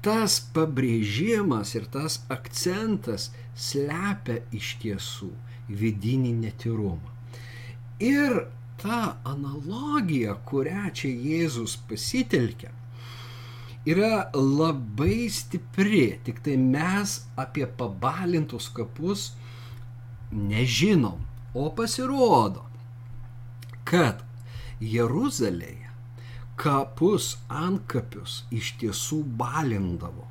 tas 0.02 0.40
pabrėžimas 0.54 1.76
ir 1.78 1.86
tas 1.94 2.24
akcentas 2.34 3.30
slepia 3.54 4.42
iš 4.54 4.74
tiesų 4.82 5.30
vidinį 5.68 6.32
netirumą. 6.42 7.14
Ir 8.00 8.44
ta 8.78 9.18
analogija, 9.26 10.36
kurią 10.48 10.88
čia 10.94 11.10
Jėzus 11.10 11.76
pasitelkia, 11.90 12.70
yra 13.88 14.28
labai 14.34 15.26
stipri, 15.32 16.20
tik 16.24 16.40
tai 16.44 16.56
mes 16.60 17.18
apie 17.40 17.66
pabalintus 17.80 18.68
kapus 18.74 19.32
nežinom, 20.30 21.18
o 21.58 21.68
pasirodo, 21.74 22.62
kad 23.88 24.22
Jeruzalėje 24.78 25.88
kapus 26.58 27.32
antkapius 27.48 28.42
iš 28.54 28.74
tiesų 28.78 29.22
balindavo. 29.40 30.26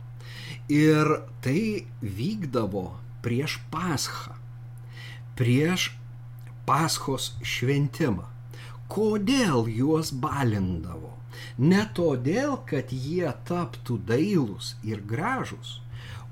Ir 0.71 1.09
tai 1.43 1.87
vykdavo 2.01 2.89
prieš 3.23 3.57
Paschą 3.71 4.36
prieš 5.39 5.91
Paschos 6.67 7.31
šventimą. 7.45 8.25
Kodėl 8.91 9.67
juos 9.71 10.11
balindavo? 10.11 11.13
Ne 11.57 11.83
todėl, 11.95 12.57
kad 12.69 12.91
jie 12.91 13.29
taptų 13.47 13.99
dailūs 14.09 14.73
ir 14.87 15.03
gražūs, 15.11 15.77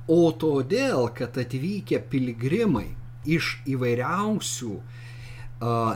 o 0.07 0.31
todėl, 0.43 1.09
kad 1.17 1.37
atvykę 1.41 2.01
piligrimai 2.11 2.89
iš 3.37 3.57
įvairiausių 3.69 4.75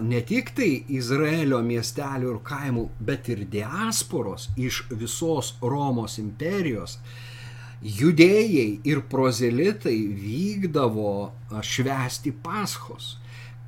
ne 0.02 0.22
tik 0.26 0.54
tai 0.56 0.70
Izraelio 0.96 1.60
miestelių 1.66 2.30
ir 2.34 2.40
kaimų, 2.48 2.86
bet 3.00 3.28
ir 3.30 3.44
diasporos 3.52 4.50
iš 4.58 4.86
visos 4.92 5.56
Romos 5.62 6.18
imperijos 6.22 6.98
judėjai 7.84 8.82
ir 8.84 9.02
prozelitai 9.12 9.98
vykdavo 10.20 11.32
švesti 11.64 12.34
paschos, 12.44 13.18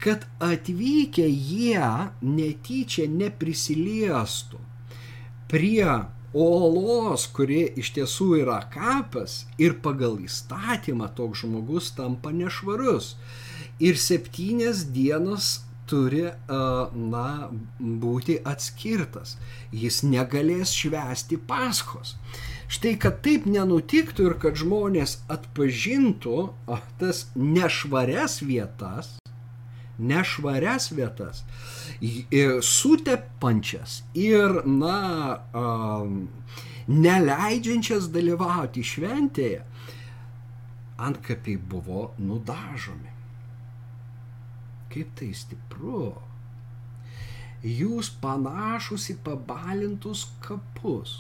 kad 0.02 0.26
atvykę 0.42 1.28
jie 1.30 1.86
netyčia 2.22 3.08
neprisiliestų 3.08 4.60
prie 5.52 5.88
olos, 6.34 7.28
kuri 7.36 7.66
iš 7.80 7.92
tiesų 7.98 8.30
yra 8.42 8.62
kapas 8.72 9.46
ir 9.60 9.78
pagal 9.84 10.18
įstatymą 10.24 11.12
toks 11.16 11.44
žmogus 11.44 11.92
tampa 11.96 12.32
nešvarus. 12.32 13.16
Ir 13.84 13.98
septynias 14.00 14.86
dienas 14.96 15.60
turi, 15.92 16.30
na, 16.48 17.28
būti 17.80 18.38
atskirtas. 18.48 19.36
Jis 19.76 20.02
negalės 20.08 20.72
švesti 20.78 21.40
paskos. 21.48 22.16
Štai, 22.72 22.94
kad 23.04 23.18
taip 23.20 23.44
nenutiktų 23.52 24.30
ir 24.30 24.34
kad 24.40 24.56
žmonės 24.56 25.18
atpažintų 25.34 26.36
tas 27.02 27.26
nešvarias 27.36 28.38
vietas, 28.48 29.10
nešvarias 30.00 30.86
vietas, 30.96 31.42
sutepančias 32.64 33.98
ir, 34.16 34.62
na, 34.64 35.42
neleidžiančias 36.88 38.08
dalyvauti 38.14 38.86
šventėje, 38.88 39.66
antkapiai 41.10 41.58
buvo 41.74 42.14
nudažomi. 42.24 43.12
Kaip 44.96 45.12
tai 45.20 45.34
stipru. 45.36 46.14
Jūs 47.68 48.14
panašus 48.24 49.10
į 49.12 49.18
pabalintus 49.28 50.24
kapus 50.48 51.20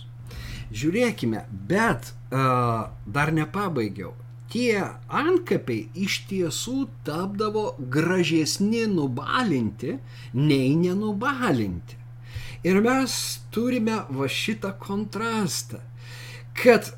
Žiūrėkime, 0.71 1.45
bet 1.67 2.13
uh, 2.31 2.87
dar 3.05 3.31
nepabaigiau. 3.35 4.13
Tie 4.51 4.79
antkapiai 5.07 5.87
iš 6.05 6.21
tiesų 6.27 6.85
tapdavo 7.07 7.77
gražesni 7.91 8.83
nubalinti, 8.91 9.97
nei 10.35 10.73
nenubalinti. 10.79 11.99
Ir 12.67 12.81
mes 12.83 13.13
turime 13.51 14.01
va 14.11 14.27
šitą 14.29 14.73
kontrastą 14.79 15.79
kad 16.57 16.91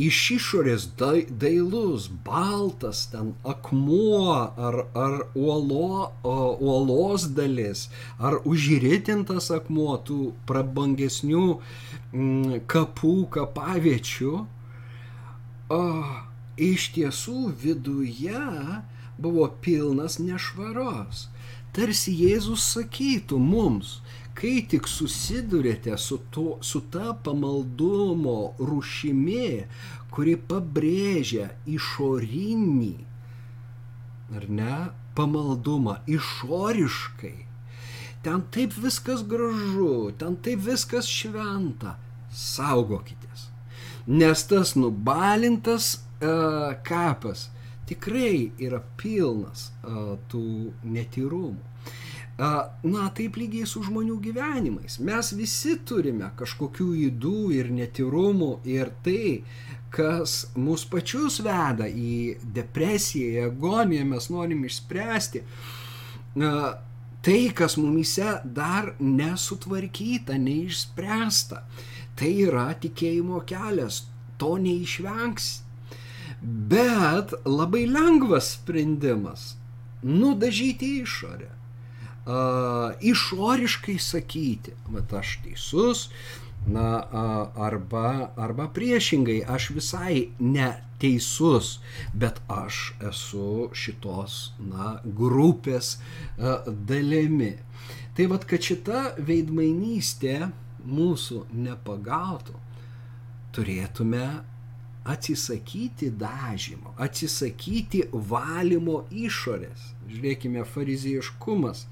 iš 0.00 0.18
išorės 0.36 0.86
dailus, 0.96 2.08
baltas 2.24 3.04
ten 3.12 3.32
akmuo 3.44 4.32
ar, 4.32 4.78
ar 4.96 5.16
uolo, 5.36 6.10
uolos 6.24 7.28
dalis, 7.36 7.88
ar 8.18 8.40
užritintas 8.48 9.50
akmuo 9.54 9.98
tų 10.06 10.32
prabangesnių 10.48 11.44
m, 12.12 12.60
kapų, 12.66 13.14
kapaviečių, 13.36 14.32
o, 15.72 15.82
iš 16.56 16.88
tiesų 16.96 17.52
viduje 17.62 18.46
buvo 19.22 19.48
pilnas 19.60 20.18
nešvaros. 20.18 21.28
Tarsi 21.72 22.12
Jėzus 22.12 22.64
sakytų 22.74 23.38
mums, 23.40 24.00
kai 24.38 24.62
tik 24.68 24.88
susidurėte 24.88 25.96
su, 26.00 26.18
to, 26.34 26.58
su 26.64 26.82
ta 26.92 27.12
pamaldumo 27.24 28.54
rušimi, 28.58 29.64
kuri 30.12 30.36
pabrėžia 30.48 31.48
išorinį, 31.68 32.94
ar 34.36 34.48
ne, 34.60 34.76
pamaldumą 35.16 35.98
išoriškai, 36.08 37.34
ten 38.24 38.44
taip 38.54 38.76
viskas 38.84 39.24
gražu, 39.28 40.12
ten 40.18 40.36
taip 40.44 40.62
viskas 40.66 41.08
šventa, 41.08 41.96
saugokitės. 42.32 43.48
Nes 44.06 44.44
tas 44.50 44.74
nubalintas 44.74 45.94
uh, 45.96 46.72
kapas 46.86 47.50
tikrai 47.86 48.50
yra 48.58 48.80
pilnas 48.98 49.70
uh, 49.84 50.16
tų 50.32 50.72
netyrumų. 50.82 51.71
Na, 52.42 53.04
taip 53.14 53.36
lygiai 53.38 53.68
su 53.70 53.84
žmonių 53.86 54.16
gyvenimais. 54.24 54.96
Mes 55.06 55.28
visi 55.38 55.76
turime 55.86 56.32
kažkokių 56.38 56.88
įdų 57.06 57.42
ir 57.54 57.68
netirumų 57.70 58.48
ir 58.66 58.90
tai, 59.04 59.44
kas 59.94 60.48
mus 60.58 60.82
pačius 60.88 61.38
veda 61.44 61.86
į 61.86 62.40
depresiją, 62.56 63.28
į 63.30 63.44
agoniją, 63.50 64.08
mes 64.14 64.26
norim 64.34 64.64
išspręsti. 64.66 65.44
Tai, 67.22 67.38
kas 67.54 67.78
mumise 67.78 68.34
dar 68.42 68.90
nesutvarkyta, 68.98 70.34
neišspręsta, 70.42 71.62
tai 72.18 72.32
yra 72.48 72.72
tikėjimo 72.74 73.44
kelias, 73.46 74.02
to 74.42 74.56
neišvengs. 74.66 75.52
Bet 76.42 77.38
labai 77.46 77.86
lengvas 77.86 78.56
sprendimas- 78.56 79.52
nudažyti 80.18 80.96
išorę 81.06 81.61
a, 82.26 82.92
išoriškai 83.00 83.98
sakyti, 83.98 84.74
kad 84.88 85.12
aš 85.20 85.38
teisus, 85.44 86.08
na, 86.66 87.02
a, 87.02 87.24
arba, 87.56 88.30
arba 88.36 88.68
priešingai, 88.74 89.42
aš 89.48 89.70
visai 89.76 90.28
neteisus, 90.38 91.78
bet 92.14 92.40
aš 92.48 92.94
esu 93.10 93.70
šitos, 93.74 94.52
na, 94.58 94.96
grupės 95.04 95.96
a, 96.38 96.60
dalimi. 96.68 97.56
Tai 98.16 98.28
vad, 98.28 98.46
kad 98.46 98.62
šita 98.62 99.14
veidmainystė 99.18 100.52
mūsų 100.84 101.46
nepagautų, 101.56 102.58
turėtume 103.56 104.26
atsisakyti 105.04 106.10
dažymo, 106.14 106.94
atsisakyti 107.02 108.04
valymo 108.12 109.02
išorės. 109.10 109.88
Žiūrėkime, 110.10 110.62
fariziejiškumas 110.68 111.86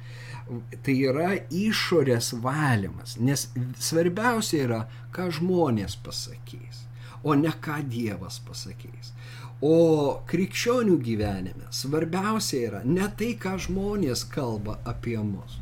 tai 0.84 0.94
yra 1.08 1.32
išorės 1.54 2.32
valymas, 2.42 3.16
nes 3.18 3.48
svarbiausia 3.78 4.62
yra, 4.66 4.80
ką 5.14 5.28
žmonės 5.40 5.96
pasakys, 6.04 6.84
o 7.22 7.34
ne 7.38 7.52
ką 7.62 7.80
Dievas 7.90 8.40
pasakys. 8.46 9.12
O 9.60 10.22
krikščionių 10.30 10.96
gyvenime 11.04 11.66
svarbiausia 11.74 12.62
yra 12.68 12.80
ne 12.86 13.10
tai, 13.18 13.34
ką 13.36 13.58
žmonės 13.66 14.24
kalba 14.32 14.78
apie 14.88 15.18
mus, 15.18 15.58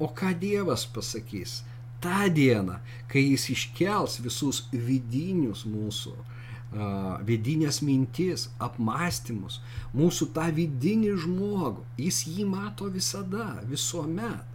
o 0.00 0.08
ką 0.08 0.32
Dievas 0.40 0.86
pasakys 0.88 1.60
tą 2.02 2.26
dieną, 2.34 2.78
kai 3.10 3.22
jis 3.28 3.50
iškels 3.54 4.18
visus 4.24 4.64
vidinius 4.72 5.66
mūsų 5.68 6.14
vidinės 7.28 7.82
mintis, 7.84 8.48
apmąstymus, 8.62 9.60
mūsų 9.96 10.30
tą 10.36 10.48
vidinį 10.56 11.16
žmogų. 11.24 11.84
Jis 12.00 12.22
jį 12.28 12.46
mato 12.48 12.88
visada, 12.92 13.60
visuomet. 13.68 14.48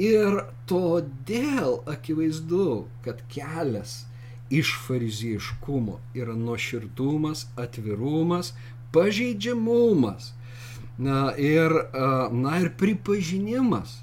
Ir 0.00 0.42
todėl 0.68 1.80
akivaizdu, 1.88 2.86
kad 3.04 3.22
kelias 3.32 4.04
iš 4.52 4.74
farizijiškumo 4.86 5.98
yra 6.16 6.36
nuoširdumas, 6.36 7.46
atvirumas, 7.56 8.54
pažeidžiamumas 8.92 10.32
na, 10.98 11.32
ir, 11.36 11.72
na, 12.32 12.58
ir 12.60 12.72
pripažinimas 12.80 13.98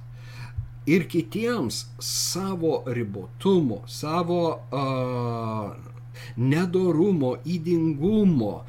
ir 0.86 1.08
kitiems 1.10 1.86
savo 2.00 2.84
ribotumo, 2.86 3.82
savo 3.90 4.42
uh, 4.54 5.95
nedorumo, 6.38 7.38
įdingumo 7.46 8.64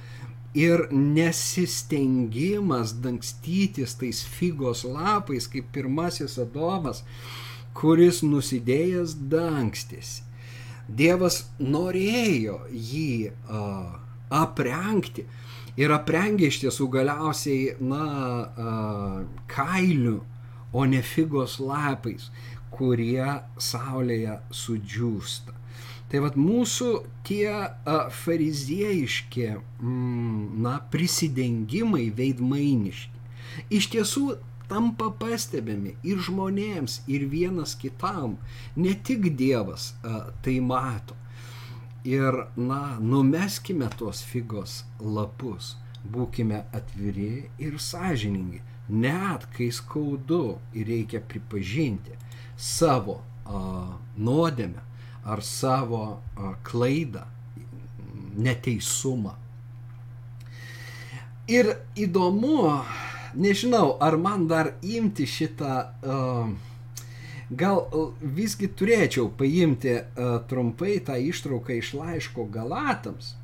ir 0.57 0.89
nesistengimas 0.91 2.95
dangstytis 3.05 3.95
tais 4.01 4.25
figos 4.25 4.85
lapais, 4.89 5.47
kaip 5.53 5.69
pirmasis 5.75 6.39
Adomas, 6.41 7.03
kuris 7.77 8.23
nusidėjęs 8.25 9.13
dangstėsi. 9.33 10.23
Dievas 10.87 11.51
norėjo 11.59 12.61
jį 12.71 13.33
uh, 13.33 13.99
aprengti 14.31 15.27
ir 15.77 15.93
aprengė 15.93 16.49
iš 16.49 16.61
tiesų 16.63 16.87
galiausiai, 16.95 17.75
na, 17.83 18.07
uh, 18.47 19.27
kailiu, 19.51 20.23
o 20.73 20.85
ne 20.87 21.03
figos 21.03 21.59
lapais, 21.61 22.31
kurie 22.71 23.43
saulėje 23.59 24.39
sudžiūsta. 24.63 25.56
Tai 26.07 26.23
vad 26.23 26.37
mūsų 26.39 26.91
tie 27.27 27.51
a, 27.51 27.97
fariziejiški, 28.15 29.47
mm, 29.83 30.43
na, 30.63 30.77
prisidengimai 30.93 32.07
veidmainiški. 32.15 33.25
Iš 33.75 33.89
tiesų 33.95 34.27
tampa 34.71 35.11
pastebimi 35.19 35.97
ir 36.07 36.23
žmonėms, 36.23 37.01
ir 37.11 37.27
vienas 37.33 37.75
kitam. 37.79 38.37
Ne 38.79 38.95
tik 38.95 39.33
Dievas 39.39 39.95
a, 40.03 40.29
tai 40.47 40.61
mato. 40.63 41.19
Ir, 42.07 42.45
na, 42.55 43.01
numeskime 43.03 43.91
tuos 43.99 44.23
figos 44.23 44.85
lapus, 45.03 45.75
būkime 46.07 46.63
atviri 46.71 47.49
ir 47.59 47.81
sąžiningi, 47.83 48.63
net 48.95 49.51
kai 49.57 49.73
skaudu 49.75 50.61
ir 50.71 50.87
reikia 50.87 51.19
pripažinti 51.19 52.15
savo 52.55 53.25
a, 53.43 53.97
nuodėmę 54.15 54.87
ar 55.27 55.43
savo 55.43 56.21
klaidą, 56.67 57.25
neteisumą. 58.37 59.35
Ir 61.47 61.73
įdomu, 61.95 62.83
nežinau, 63.39 63.97
ar 64.03 64.17
man 64.19 64.49
dar 64.51 64.73
imti 64.83 65.27
šitą, 65.31 65.75
gal 67.51 67.83
visgi 68.21 68.67
turėčiau 68.67 69.29
paimti 69.39 70.01
trumpai 70.51 70.97
tą 71.07 71.19
ištrauką 71.23 71.77
iš 71.79 71.93
laiško 71.95 72.49
Galatams, 72.51 73.37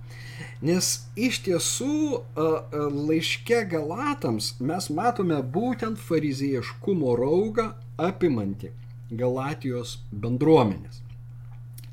nes 0.62 0.88
iš 1.14 1.38
tiesų 1.46 2.22
laiške 3.06 3.62
Galatams 3.70 4.56
mes 4.58 4.90
matome 4.90 5.38
būtent 5.54 6.02
fariziejiškumo 6.02 7.14
raugą 7.18 7.70
apimantį 8.02 8.72
Galatijos 9.14 10.00
bendruomenės. 10.10 10.98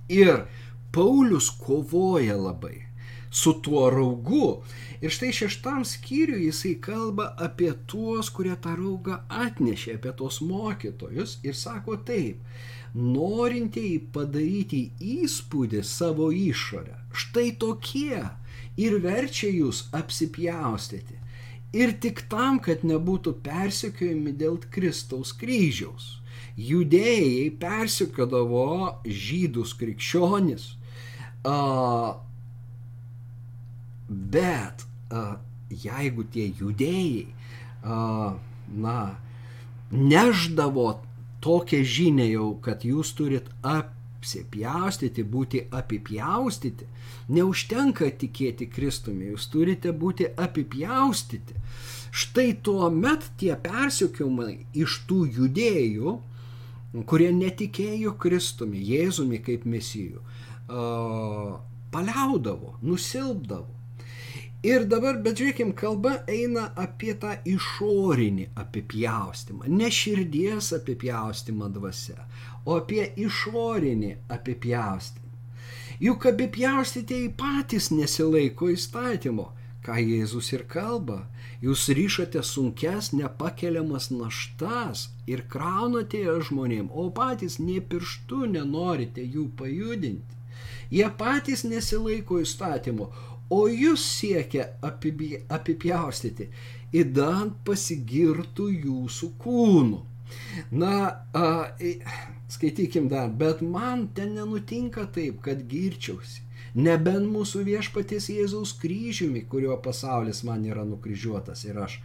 Ir 0.09 0.45
Paulius 0.91 1.49
kovoja 1.53 2.37
labai 2.37 2.89
su 3.29 3.53
tuo 3.61 3.89
raugu. 3.89 4.63
Ir 5.01 5.13
štai 5.13 5.31
šeštam 5.33 5.85
skyriui 5.85 6.47
jisai 6.49 6.73
kalba 6.81 7.29
apie 7.37 7.71
tuos, 7.87 8.31
kurie 8.33 8.55
tą 8.63 8.73
raugą 8.75 9.19
atnešė, 9.29 9.95
apie 9.99 10.11
tos 10.21 10.41
mokytojus 10.43 11.37
ir 11.45 11.55
sako 11.55 11.95
taip, 12.09 12.41
norintieji 12.93 14.01
padaryti 14.13 14.81
įspūdį 14.99 15.83
savo 15.85 16.31
išorę, 16.35 16.97
štai 17.13 17.53
tokie 17.61 18.25
ir 18.81 18.99
verčia 19.05 19.53
jūs 19.53 19.85
apsipjaustyti. 19.95 21.19
Ir 21.79 21.93
tik 22.01 22.25
tam, 22.31 22.57
kad 22.59 22.81
nebūtų 22.81 23.35
persekiojami 23.45 24.33
dėl 24.33 24.57
Kristaus 24.73 25.35
kryžiaus 25.37 26.18
judėjai 26.59 27.49
persikodavo 27.61 28.99
žydus 29.05 29.73
krikščionis, 29.79 30.65
bet 34.35 34.85
jeigu 35.85 36.25
tie 36.33 36.49
judėjai, 36.59 37.25
na, 38.85 38.97
neždavo 39.91 40.87
tokią 41.41 41.83
žinę 41.95 42.27
jau, 42.29 42.49
kad 42.61 42.83
jūs 42.83 43.13
turit 43.17 43.47
apsipjaustyti, 43.63 45.23
būti 45.23 45.63
apipjaustyti, 45.71 46.87
neužtenka 47.31 48.09
tikėti 48.19 48.67
Kristumi, 48.69 49.31
jūs 49.31 49.47
turite 49.53 49.93
būti 49.95 50.27
apipjaustyti. 50.35 51.55
Štai 52.09 52.49
tuo 52.65 52.89
met 52.89 53.29
tie 53.39 53.53
persikiojimai 53.55 54.65
iš 54.83 55.03
tų 55.09 55.23
judėjų 55.37 56.17
kurie 57.09 57.29
netikėjo 57.35 58.15
Kristumi, 58.21 58.81
Jėzumi 58.81 59.41
kaip 59.45 59.65
mesijų, 59.69 60.23
paliaudavo, 61.93 62.77
nusilpdavo. 62.81 63.75
Ir 64.59 64.83
dabar, 64.91 65.15
bet 65.23 65.39
žiūrėkim, 65.39 65.69
kalba 65.71 66.17
eina 66.27 66.65
apie 66.75 67.13
tą 67.15 67.37
išorinį 67.47 68.49
apipjaustimą, 68.59 69.69
ne 69.71 69.87
širdies 69.87 70.73
apipjaustimą 70.75 71.69
dvasia, 71.77 72.25
o 72.67 72.75
apie 72.81 73.05
išorinį 73.23 74.17
apipjaustimą. 74.35 75.29
Juk 76.03 76.27
apipjaustytieji 76.33 77.31
patys 77.39 77.87
nesilaiko 77.91 78.67
įstatymo, 78.73 79.47
ką 79.85 79.95
Jėzus 79.99 80.51
ir 80.55 80.65
kalba. 80.71 81.21
Jūs 81.63 81.87
ryšate 81.95 82.41
sunkes, 82.45 83.11
nepakeliamas 83.15 84.09
naštas 84.11 85.07
ir 85.27 85.45
kraunate 85.53 86.23
jas 86.25 86.49
žmonėm, 86.49 86.89
o 86.91 87.09
patys 87.15 87.59
nie 87.59 87.79
pirštų 87.81 88.51
nenorite 88.55 89.23
jų 89.23 89.49
pajudinti. 89.59 90.37
Jie 90.89 91.07
patys 91.17 91.63
nesilaiko 91.67 92.39
įstatymo, 92.41 93.09
o 93.49 93.61
jūs 93.69 94.05
siekia 94.19 94.69
apipjaustyti, 94.85 96.49
įdant 96.93 97.59
pasigirtų 97.65 98.69
jūsų 98.85 99.33
kūnų. 99.43 99.99
Na, 100.71 100.95
a, 101.33 101.45
skaitykim 102.49 103.09
dar, 103.09 103.29
bet 103.29 103.61
man 103.61 104.07
ten 104.15 104.33
nenutinka 104.37 105.05
taip, 105.13 105.41
kad 105.45 105.65
girčiausi. 105.69 106.45
Nebent 106.75 107.25
mūsų 107.29 107.63
viešpaties 107.65 108.29
Jėzaus 108.29 108.75
kryžiumi, 108.81 109.45
kurio 109.49 109.77
pasaulis 109.81 110.43
man 110.45 110.65
yra 110.67 110.83
nukryžiuotas 110.85 111.63
ir 111.65 111.79
aš 111.81 111.97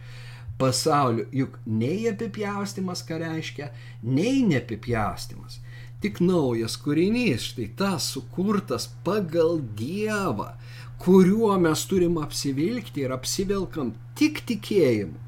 pasauliu, 0.57 1.27
juk 1.35 1.59
nei 1.67 2.07
apipjaustimas 2.09 3.03
ką 3.05 3.19
reiškia, 3.21 3.69
nei 4.03 4.41
neapipjaustimas. 4.47 5.59
Tik 6.01 6.21
naujas 6.21 6.77
kūrinys, 6.81 7.49
štai 7.51 7.67
tas 7.77 8.07
sukurtas 8.13 8.87
pagal 9.05 9.59
Dievą, 9.77 10.53
kuriuo 11.01 11.55
mes 11.61 11.85
turim 11.89 12.17
apsivilkti 12.21 13.05
ir 13.05 13.13
apsivelkam 13.15 13.93
tik 14.17 14.43
tikėjimu. 14.47 15.19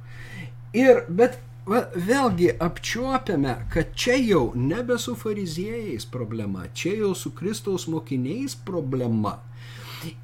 Ir, 0.78 1.06
bet 1.10 1.40
va, 1.68 1.84
vėlgi 1.94 2.54
apčiuopiame, 2.64 3.54
kad 3.74 3.94
čia 4.00 4.18
jau 4.22 4.44
nebe 4.56 4.98
su 5.02 5.16
fariziejais 5.20 6.08
problema, 6.10 6.68
čia 6.74 6.96
jau 7.04 7.14
su 7.16 7.34
Kristaus 7.36 7.88
mokiniais 7.92 8.56
problema. 8.68 9.38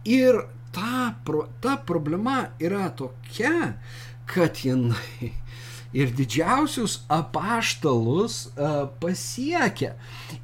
Ir 0.08 0.45
ta, 0.73 1.13
pro, 1.25 1.47
ta 1.62 1.77
problema 1.77 2.47
yra 2.62 2.89
tokia, 2.97 3.73
kad 4.29 4.63
jinai 4.63 5.34
ir 5.93 6.13
didžiausius 6.17 7.03
apaštalus 7.12 8.47
uh, 8.47 8.88
pasiekia. 9.01 9.93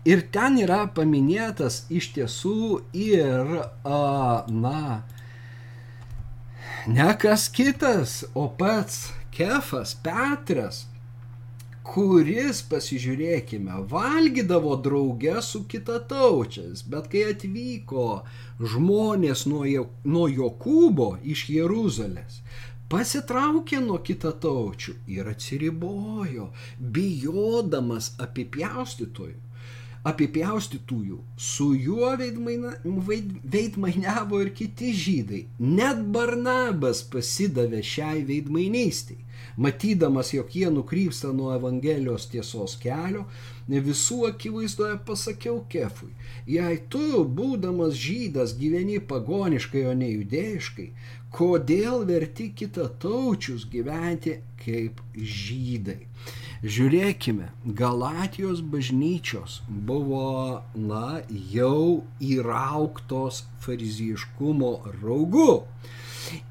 Ir 0.06 0.28
ten 0.34 0.60
yra 0.62 0.84
paminėtas 0.94 1.84
iš 1.90 2.12
tiesų 2.18 2.84
ir, 2.94 3.56
uh, 3.58 4.46
na, 4.54 5.02
ne 6.86 7.10
kas 7.22 7.48
kitas, 7.50 8.22
o 8.38 8.46
pats 8.60 9.10
Kefas, 9.34 9.96
Petras, 10.04 10.86
kuris, 11.90 12.62
pasižiūrėkime, 12.70 13.80
valgydavo 13.90 14.76
draugę 14.86 15.40
su 15.46 15.64
kitataučiais, 15.72 16.84
bet 16.92 17.08
kai 17.12 17.24
atvyko 17.32 18.08
žmonės 18.74 19.46
nuo, 19.50 19.64
nuo 20.06 20.28
Jokūbo 20.30 21.10
iš 21.34 21.48
Jeruzalės, 21.56 22.42
pasitraukė 22.94 23.82
nuo 23.86 23.98
kitataučių 24.06 24.96
ir 25.16 25.30
atsiribojo, 25.34 26.50
bijodamas 26.98 28.14
apipjaustytojų. 28.26 29.38
Apipjaustytųjų 30.10 31.18
su 31.44 31.74
juo 31.76 32.14
veidmaina, 32.22 32.70
veid, 33.08 33.34
veidmainiavo 33.56 34.40
ir 34.46 34.54
kiti 34.56 34.94
žydai. 34.96 35.42
Net 35.60 36.06
Barnabas 36.14 37.02
pasidavė 37.12 37.82
šiai 37.84 38.24
veidmainystiai. 38.30 39.26
Matydamas, 39.58 40.34
jog 40.34 40.52
jie 40.56 40.70
nukrypsta 40.74 41.34
nuo 41.34 41.54
Evangelijos 41.56 42.28
tiesos 42.32 42.76
kelio, 42.82 43.26
visų 43.70 44.24
akivaizdoje 44.30 44.98
pasakiau 45.06 45.64
Kefui, 45.70 46.12
jei 46.50 46.80
tu, 46.90 47.24
būdamas 47.24 47.94
žydas, 48.00 48.56
gyveni 48.58 49.00
pagoniškai, 49.00 49.86
o 49.92 49.94
ne 49.94 50.10
judėjiškai, 50.10 50.90
kodėl 51.34 52.06
verti 52.10 52.50
kitataučius 52.58 53.68
gyventi 53.70 54.40
kaip 54.64 55.02
žydai. 55.14 56.02
Žiūrėkime, 56.60 57.54
Galatijos 57.80 58.60
bažnyčios 58.60 59.62
buvo, 59.70 60.64
na, 60.76 61.22
jau 61.54 62.04
įrauktos 62.20 63.46
farizijiškumo 63.64 64.74
raugu. 65.00 65.64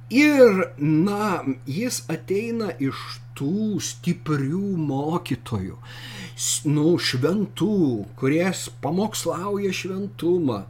Ir, 0.08 0.62
na, 0.78 1.42
jis 1.68 2.00
ateina 2.08 2.70
iš 2.80 3.00
tų 3.38 3.78
stiprių 3.84 4.70
mokytojų, 4.88 5.76
nu, 6.72 6.94
šventų, 7.08 7.74
kurie 8.18 8.46
pamokslauja 8.82 9.74
šventumą, 9.74 10.62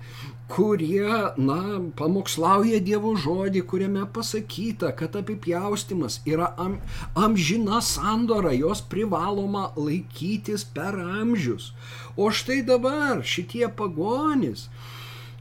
kurie, 0.48 1.06
na, 1.36 1.60
pamokslauja 1.96 2.80
Dievo 2.84 3.14
žodį, 3.20 3.62
kuriame 3.68 4.04
pasakyta, 4.12 4.90
kad 4.96 5.16
apipjaustimas 5.20 6.20
yra 6.26 6.50
am, 6.58 6.78
amžina 7.14 7.82
sandora, 7.84 8.54
jos 8.56 8.82
privaloma 8.82 9.68
laikytis 9.76 10.64
per 10.74 10.98
amžius. 10.98 11.72
O 12.16 12.32
štai 12.32 12.62
dabar 12.66 13.22
šitie 13.22 13.68
pagonys, 13.68 14.66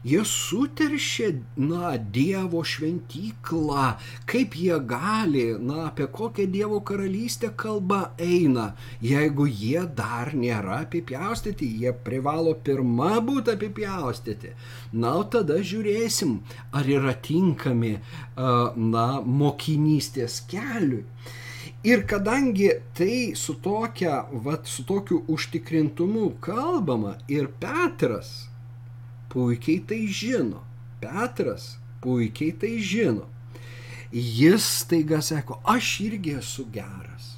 Jie 0.06 0.20
suteršė, 0.22 1.28
na, 1.58 1.96
Dievo 1.98 2.60
šventyklą, 2.62 3.86
kaip 4.30 4.54
jie 4.54 4.76
gali, 4.86 5.46
na, 5.58 5.88
apie 5.88 6.06
kokią 6.06 6.46
Dievo 6.52 6.78
karalystę 6.86 7.50
kalba 7.58 8.12
eina, 8.22 8.68
jeigu 9.02 9.48
jie 9.50 9.82
dar 9.98 10.30
nėra 10.38 10.84
apipjaustyti, 10.84 11.66
jie 11.82 11.90
privalo 12.06 12.54
pirmą 12.54 13.18
būti 13.26 13.56
apipjaustyti. 13.56 14.54
Na, 14.94 15.16
tada 15.26 15.58
žiūrėsim, 15.58 16.38
ar 16.70 16.86
yra 16.86 17.16
tinkami, 17.18 17.96
na, 18.38 19.06
mokinystės 19.42 20.44
keliui. 20.46 21.02
Ir 21.86 22.06
kadangi 22.10 22.70
tai 22.94 23.34
su, 23.38 23.54
tokia, 23.62 24.24
vat, 24.44 24.66
su 24.66 24.82
tokiu 24.86 25.24
užtikrintumu 25.30 26.32
kalbama 26.42 27.16
ir 27.30 27.46
Petras, 27.60 28.47
puikiai 29.38 29.78
tai 29.86 30.06
žino. 30.10 30.64
Petras 31.00 31.76
puikiai 32.02 32.52
tai 32.58 32.78
žino. 32.82 33.28
Jis 34.10 34.66
taiga 34.90 35.20
sako, 35.22 35.60
aš 35.64 36.00
irgi 36.00 36.32
esu 36.40 36.64
geras. 36.74 37.36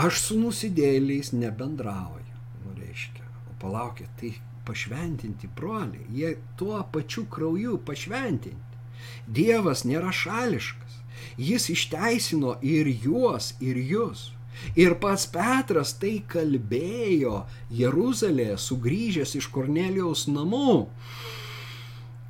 Aš 0.00 0.22
su 0.24 0.38
nusidėliais 0.40 1.34
nebendrauju. 1.36 2.38
Nu, 2.62 2.72
reiškia, 2.78 3.26
o 3.50 3.56
palaukit, 3.60 4.08
tai 4.16 4.32
pašventinti 4.64 5.50
broliai, 5.56 6.06
jie 6.14 6.36
tuo 6.56 6.80
pačiu 6.92 7.26
krauju 7.28 7.76
pašventinti. 7.84 8.80
Dievas 9.26 9.84
nėra 9.84 10.14
šališkas. 10.16 10.96
Jis 11.36 11.68
išteisino 11.74 12.56
ir 12.64 12.88
juos, 13.04 13.52
ir 13.60 13.76
jūs. 13.76 14.30
Ir 14.78 14.94
pats 15.02 15.26
Petras 15.30 15.94
tai 15.98 16.20
kalbėjo 16.30 17.44
Jeruzalėje, 17.74 18.56
sugrįžęs 18.60 19.34
iš 19.40 19.48
Kornelijaus 19.54 20.26
namų, 20.30 20.86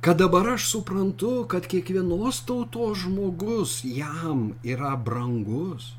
kad 0.01 0.17
dabar 0.17 0.55
aš 0.55 0.69
suprantu, 0.71 1.45
kad 1.51 1.67
kiekvienos 1.69 2.41
tautos 2.47 3.03
žmogus 3.03 3.81
jam 3.85 4.55
yra 4.65 4.95
brangus, 4.97 5.93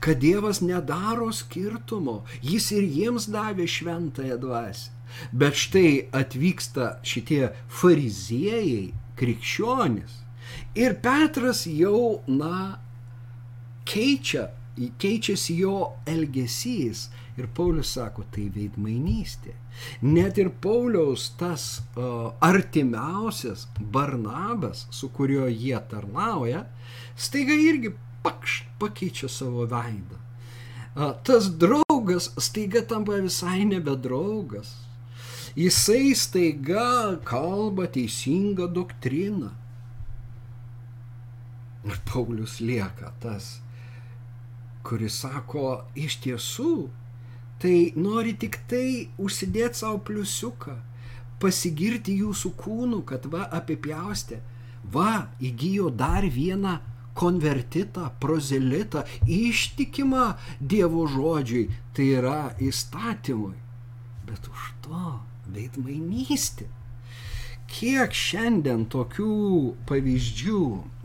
kad 0.00 0.22
Dievas 0.22 0.62
nedaro 0.64 1.28
skirtumo, 1.32 2.22
jis 2.40 2.70
ir 2.72 2.88
jiems 2.88 3.28
davė 3.32 3.68
šventąją 3.68 4.40
dvasę. 4.40 4.90
Bet 5.32 5.54
štai 5.60 6.08
atvyksta 6.16 6.98
šitie 7.06 7.52
fariziejai, 7.68 8.94
krikščionis. 9.20 10.16
Ir 10.74 10.96
Petras 11.04 11.62
jau, 11.70 12.24
na, 12.26 12.80
keičia 13.88 14.48
keičiasi 14.76 15.58
jo 15.58 15.76
elgesys. 16.06 17.08
Ir 17.34 17.48
Paulius 17.50 17.90
sako, 17.96 18.22
tai 18.30 18.46
veidmainystė. 18.54 19.56
Net 20.06 20.38
ir 20.38 20.52
Pauliaus 20.62 21.32
tas 21.38 21.80
uh, 21.98 22.30
artimiausias 22.38 23.66
Barnabas, 23.80 24.84
su 24.94 25.10
kuriuo 25.10 25.48
jie 25.50 25.78
tarnauja, 25.90 26.62
staiga 27.18 27.56
irgi 27.58 27.90
pakšt 28.22 28.70
pakeičia 28.78 29.28
savo 29.28 29.66
veidą. 29.70 30.20
Uh, 30.94 31.10
tas 31.26 31.50
draugas 31.58 32.30
staiga 32.38 32.84
tampa 32.86 33.18
visai 33.18 33.64
nebedraugas. 33.66 34.70
Jisai 35.58 36.14
staiga 36.18 37.18
kalba 37.26 37.90
teisingą 37.90 38.70
doktriną. 38.70 39.50
Ir 41.84 41.98
Paulius 42.06 42.60
lieka 42.62 43.10
tas 43.20 43.63
kuris 44.84 45.20
sako, 45.24 45.84
iš 45.96 46.18
tiesų, 46.24 46.74
tai 47.62 47.76
nori 47.96 48.34
tik 48.36 48.58
tai 48.70 49.08
užsidėti 49.20 49.80
savo 49.80 50.00
pliusiuką, 50.08 50.74
pasigirti 51.40 52.18
jūsų 52.20 52.52
kūnų, 52.60 53.00
kad 53.08 53.28
va 53.32 53.46
apipjaustė, 53.58 54.40
va 54.94 55.28
įgyjo 55.40 55.90
dar 56.02 56.26
vieną 56.28 56.78
konvertitą, 57.14 58.08
prozelitą, 58.20 59.04
ištikimą 59.30 60.24
Dievo 60.60 61.06
žodžiui, 61.10 61.68
tai 61.94 62.08
yra 62.18 62.38
įstatymui. 62.58 63.54
Bet 64.26 64.48
už 64.50 64.72
to 64.86 65.04
veidmainystė. 65.54 66.66
Kiek 67.70 68.12
šiandien 68.14 68.84
tokių 68.92 69.30
pavyzdžių 69.88 70.60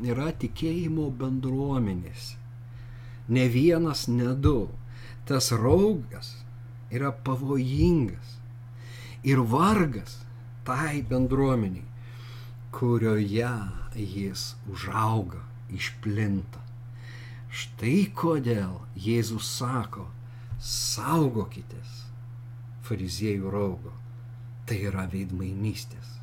yra 0.09 0.33
tikėjimo 0.41 1.07
bendruomenėse? 1.21 2.38
Ne 3.29 3.47
vienas, 3.47 4.07
ne 4.07 4.33
du. 4.35 4.69
Tas 5.25 5.51
raugas 5.53 6.33
yra 6.91 7.11
pavojingas. 7.11 8.37
Ir 9.23 9.41
vargas 9.43 10.17
tai 10.65 11.01
bendruomeniai, 11.03 11.85
kurioje 12.71 13.51
jis 13.95 14.55
užauga, 14.71 15.41
išplinta. 15.73 16.61
Štai 17.49 18.11
kodėl 18.13 18.77
Jėzus 18.93 19.49
sako, 19.57 20.05
saugokitės 20.61 22.03
fariziejų 22.85 23.51
raugo. 23.53 23.93
Tai 24.69 24.77
yra 24.85 25.07
veidmainystės. 25.09 26.19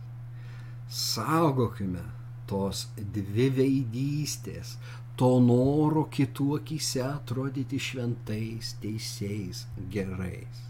Saugokime 0.86 2.04
tos 2.46 2.86
dvi 2.96 3.48
veidystės, 3.56 4.76
to 5.16 5.32
noro 5.40 6.04
kitų 6.12 6.46
akise 6.60 7.02
atrodyti 7.06 7.80
šventais, 7.80 8.74
teisėjais, 8.82 9.64
gerais. 9.92 10.62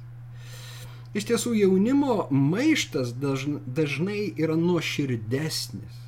Iš 1.16 1.26
tiesų 1.30 1.55
jaunimo 1.57 2.26
maištas 2.30 3.14
dažnai 3.16 4.34
yra 4.36 4.57
nuoširdesnis. 4.61 6.03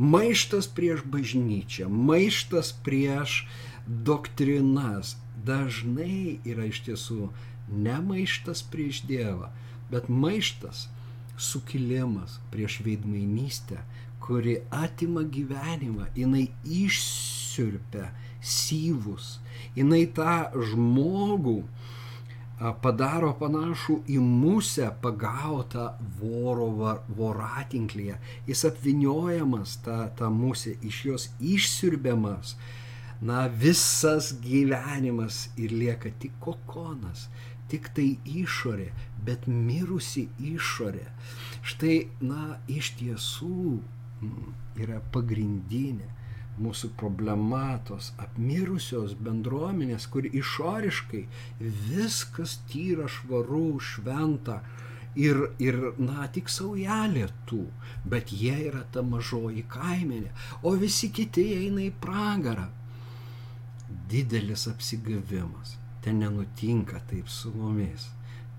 Maištas 0.00 0.66
prieš 0.72 1.04
bažnyčią, 1.14 1.86
maištas 1.88 2.72
prieš 2.84 3.42
doktrinas 3.86 5.16
dažnai 5.46 6.40
yra 6.48 6.66
iš 6.70 6.82
tiesų 6.88 7.28
ne 7.68 7.98
maištas 8.02 8.64
prieš 8.72 9.02
Dievą, 9.08 9.52
bet 9.92 10.08
maištas, 10.08 10.88
sukilimas 11.38 12.38
prieš 12.52 12.80
veidmainystę, 12.86 13.82
kuri 14.22 14.58
atima 14.70 15.22
gyvenimą, 15.22 16.10
jinai 16.16 16.48
išsiurpia 17.52 18.10
syvus, 18.40 19.38
jinai 19.76 20.06
tą 20.16 20.50
žmogų 20.56 21.62
padaro 22.82 23.32
panašų 23.38 24.02
į 24.08 24.18
musę 24.22 24.88
pagautą 25.02 25.92
voro 26.20 26.68
voratinklyje. 27.08 28.18
Jis 28.46 28.64
apviniojamas, 28.68 29.76
ta, 29.84 30.08
ta 30.16 30.30
musė, 30.30 30.76
iš 30.82 31.04
jos 31.06 31.28
išsiurbiamas. 31.40 32.56
Na, 33.22 33.46
visas 33.48 34.32
gyvenimas 34.42 35.48
ir 35.56 35.70
lieka 35.70 36.10
tik 36.18 36.34
kokonas, 36.42 37.28
tik 37.70 37.86
tai 37.94 38.16
išorė, 38.26 38.88
bet 39.22 39.46
mirusi 39.46 40.28
išorė. 40.42 41.06
Štai, 41.62 42.08
na, 42.18 42.58
iš 42.66 42.94
tiesų 42.98 43.78
yra 44.82 44.98
pagrindinė 45.14 46.10
mūsų 46.60 46.92
problema 47.00 47.78
tos 47.88 48.12
apmirusios 48.20 49.14
bendruomenės, 49.24 50.06
kur 50.12 50.26
išoriškai 50.28 51.24
viskas 51.60 52.58
tyra, 52.70 53.08
švaru, 53.08 53.80
šventa 53.80 54.60
ir, 55.16 55.40
ir 55.62 55.78
na, 56.00 56.26
tik 56.32 56.52
saujelė 56.52 57.28
tų, 57.48 57.64
bet 58.04 58.32
jie 58.36 58.54
yra 58.68 58.84
ta 58.92 59.04
mažoji 59.06 59.64
kaimenė, 59.72 60.32
o 60.62 60.74
visi 60.76 61.12
kiti 61.14 61.48
eina 61.56 61.86
į 61.86 61.92
pragarą. 62.04 62.68
Didelis 64.12 64.66
apsigavimas. 64.68 65.76
Ten 66.02 66.18
nenutinka 66.18 67.00
taip 67.08 67.28
su 67.30 67.52
mumis. 67.54 68.08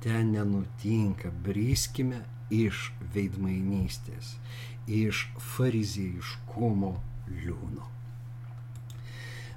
Ten 0.02 0.32
nenutinka. 0.32 1.32
Bryskime 1.44 2.22
iš 2.54 2.92
veidmainystės, 3.16 4.36
iš 4.88 5.26
fariziejiškumo 5.56 6.94
liūno. 7.40 7.88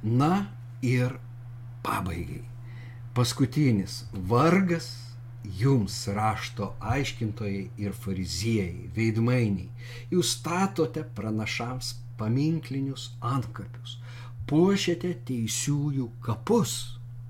Na 0.03 0.47
ir 0.83 1.17
pabaigai. 1.87 2.45
Paskutinis 3.17 4.05
vargas 4.13 4.89
jums 5.59 6.09
rašto 6.09 6.75
aiškintojai 6.81 7.63
ir 7.81 7.95
fariziejai, 7.95 8.91
veidmainiai. 8.97 9.71
Jūs 10.11 10.35
statote 10.39 11.05
pranašams 11.17 11.95
paminklinius 12.19 13.11
antkapius, 13.25 13.99
puošiate 14.51 15.15
teisiųjų 15.29 16.11
kapus. 16.27 16.77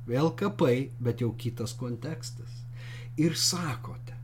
Vėl 0.06 0.30
kapai, 0.38 0.90
bet 1.02 1.22
jau 1.24 1.32
kitas 1.34 1.74
kontekstas. 1.74 2.62
Ir 3.18 3.34
sakote, 3.34 4.15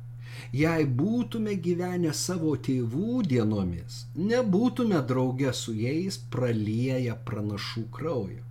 jei 0.52 0.84
būtume 1.00 1.54
gyvenę 1.64 2.12
savo 2.16 2.52
tėvų 2.66 3.22
dienomis, 3.28 4.04
nebūtume 4.16 5.00
drauge 5.08 5.52
su 5.56 5.72
jais 5.76 6.18
pralieję 6.32 7.16
pranašų 7.28 7.84
kraujo. 7.96 8.44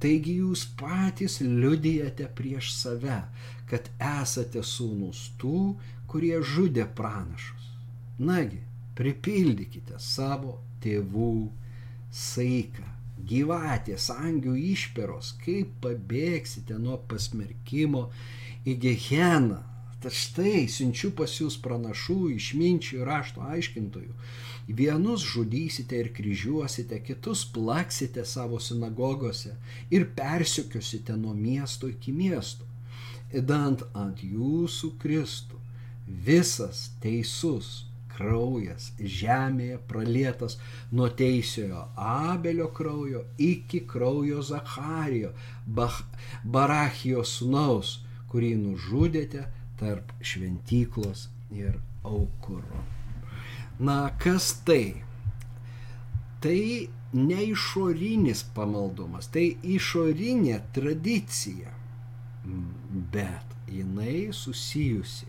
Taigi 0.00 0.38
jūs 0.40 0.64
patys 0.80 1.42
liudijate 1.44 2.24
prieš 2.36 2.72
save, 2.72 3.20
kad 3.68 3.90
esate 4.00 4.62
sūnus 4.64 5.26
tų, 5.40 5.74
kurie 6.08 6.38
žudė 6.40 6.86
pranašus. 6.96 7.68
Nagi, 8.18 8.62
pripildykite 8.96 10.00
savo 10.00 10.56
tėvų 10.80 11.34
saiką, 12.10 12.86
gyvatės, 13.28 14.08
angių 14.14 14.56
išperos, 14.72 15.34
kaip 15.44 15.76
pabėgsite 15.84 16.80
nuo 16.80 16.96
pasmerkimo 17.10 18.06
į 18.64 18.76
geheną, 18.86 19.60
Tad 20.00 20.16
štai 20.16 20.64
siunčiu 20.72 21.10
pas 21.16 21.32
jūs 21.36 21.58
pranašų, 21.60 22.30
išminčių 22.36 23.00
ir 23.00 23.08
rašto 23.08 23.42
aiškintojų. 23.44 24.14
Vienus 24.78 25.26
žudysite 25.28 25.98
ir 26.00 26.08
kryžiuosite, 26.16 27.02
kitus 27.04 27.42
plaksite 27.52 28.24
savo 28.24 28.60
sinagogose 28.62 29.56
ir 29.92 30.06
persikiosite 30.16 31.18
nuo 31.20 31.34
miesto 31.34 31.90
iki 31.90 32.14
miesto, 32.16 32.64
įdant 33.34 33.84
ant 33.92 34.24
jūsų 34.24 34.94
Kristų 35.02 35.60
visas 36.30 36.88
teisus 37.02 37.70
kraujas 38.14 38.90
žemėje 39.20 39.78
pralietas 39.90 40.56
nuo 40.92 41.08
teisiojo 41.20 41.86
Abelio 41.96 42.68
kraujo 42.76 43.24
iki 43.38 43.84
kraujo 43.92 44.42
Zacharijo, 44.42 45.32
Barachijos 46.44 47.36
sunaus, 47.38 47.98
kurį 48.30 48.54
nužudėte 48.64 49.46
tarp 49.80 50.12
šventyklos 50.20 51.28
ir 51.56 51.78
aukuro. 52.04 52.84
Na, 53.80 54.10
kas 54.20 54.52
tai? 54.64 55.02
Tai 56.40 56.60
ne 57.12 57.40
išorinis 57.50 58.44
pamaldumas, 58.54 59.28
tai 59.32 59.46
išorinė 59.76 60.60
tradicija, 60.76 61.72
bet 63.14 63.56
jinai 63.70 64.30
susijusi 64.36 65.28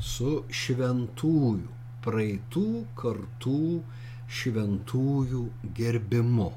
su 0.00 0.32
šventųjų, 0.60 1.72
praeitų 2.04 2.68
kartų 3.00 3.60
šventųjų 4.38 5.42
gerbimu. 5.76 6.50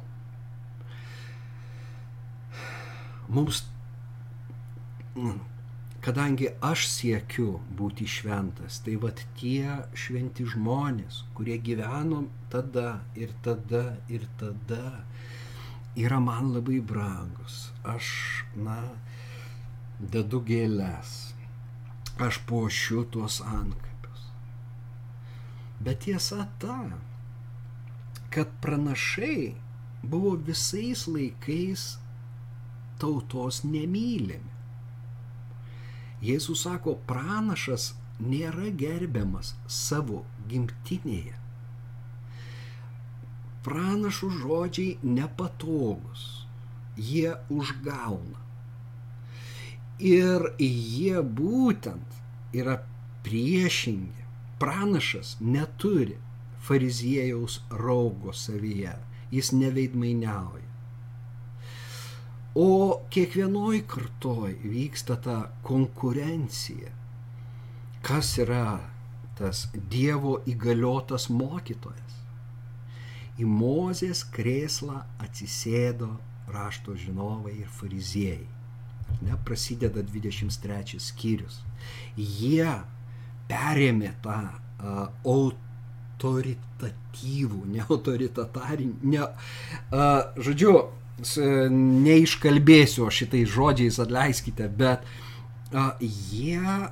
Mums 3.29 3.63
kadangi 6.05 6.47
aš 6.63 6.85
siekiu 6.87 7.59
būti 7.79 8.07
šventas, 8.07 8.79
tai 8.85 8.95
vad 9.03 9.19
tie 9.39 9.79
šventi 9.97 10.45
žmonės, 10.47 11.23
kurie 11.35 11.57
gyveno 11.63 12.23
tada 12.53 12.99
ir 13.19 13.33
tada 13.43 13.83
ir 14.07 14.27
tada, 14.39 15.03
yra 15.99 16.19
man 16.23 16.53
labai 16.55 16.79
brangus. 16.79 17.69
Aš, 17.83 18.07
na, 18.55 18.79
dedu 19.99 20.39
gėlės, 20.47 21.15
aš 22.19 22.41
puošiu 22.47 23.03
tuos 23.11 23.39
antkapius. 23.43 24.29
Bet 25.83 26.05
tiesa 26.05 26.47
ta, 26.63 26.79
kad 28.31 28.51
pranašai 28.63 29.55
buvo 30.03 30.35
visais 30.47 31.07
laikais 31.07 31.97
tautos 32.99 33.63
nemylimi. 33.63 34.48
Jėzus 36.23 36.65
sako, 36.65 36.97
pranašas 37.07 37.93
nėra 38.19 38.69
gerbiamas 38.75 39.53
savo 39.71 40.25
gimtinėje. 40.51 41.35
Pranašų 43.63 44.29
žodžiai 44.41 44.97
nepatogus, 45.03 46.25
jie 46.95 47.35
užgauna. 47.51 48.39
Ir 49.99 50.47
jie 50.59 51.19
būtent 51.41 52.19
yra 52.55 52.79
priešingi. 53.25 54.25
Pranašas 54.59 55.35
neturi 55.39 56.15
fariziejaus 56.63 57.59
raugo 57.71 58.33
savyje, 58.35 58.95
jis 59.31 59.51
neveidmainiauja. 59.55 60.68
O 62.55 63.01
kiekvienoj 63.13 63.83
kartoj 63.87 64.55
vyksta 64.63 65.15
ta 65.21 65.51
konkurencija. 65.63 66.89
Kas 68.01 68.37
yra 68.41 68.79
tas 69.37 69.67
Dievo 69.91 70.39
įgaliotas 70.49 71.29
mokytojas? 71.29 72.15
Į 73.39 73.45
Mozės 73.47 74.23
krėslą 74.33 75.03
atsisėdo 75.21 76.09
rašto 76.49 76.95
žinovai 76.97 77.53
ir 77.61 77.69
fariziejai. 77.79 78.47
Ne, 79.21 79.37
prasideda 79.45 80.01
23 80.05 80.99
skyrius. 81.01 81.61
Jie 82.17 82.83
perėmė 83.49 84.13
tą 84.23 84.49
autoritatyvų, 85.25 87.65
ne 87.73 87.81
autoritarinį, 87.85 88.93
ne, 89.13 89.19
a, 89.25 89.27
žodžiu, 90.37 90.73
neiškalbėsiu 91.19 93.09
šitais 93.11 93.49
žodžiais, 93.51 93.99
atleiskite, 93.99 94.69
bet 94.69 95.05
a, 95.73 95.93
jie 95.99 96.89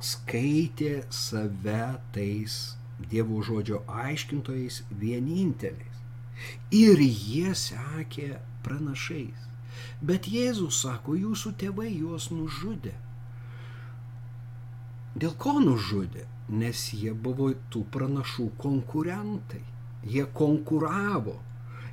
skaitė 0.00 1.04
save 1.10 1.98
tais 2.14 2.58
Dievo 2.98 3.38
žodžio 3.46 3.84
aiškintojais 3.86 4.80
vieninteliais. 4.90 5.98
Ir 6.74 6.98
jie 6.98 7.52
sekė 7.54 8.40
pranašais. 8.66 9.44
Bet 10.02 10.26
Jėzus 10.26 10.80
sako, 10.82 11.14
jūsų 11.14 11.52
tėvai 11.60 11.92
juos 11.92 12.26
nužudė. 12.34 12.96
Dėl 15.14 15.34
ko 15.38 15.58
nužudė? 15.62 16.26
Nes 16.48 16.88
jie 16.94 17.12
buvo 17.14 17.52
tų 17.70 17.84
pranašų 17.94 18.48
konkurentai. 18.58 19.62
Jie 20.02 20.26
konkuravo 20.34 21.36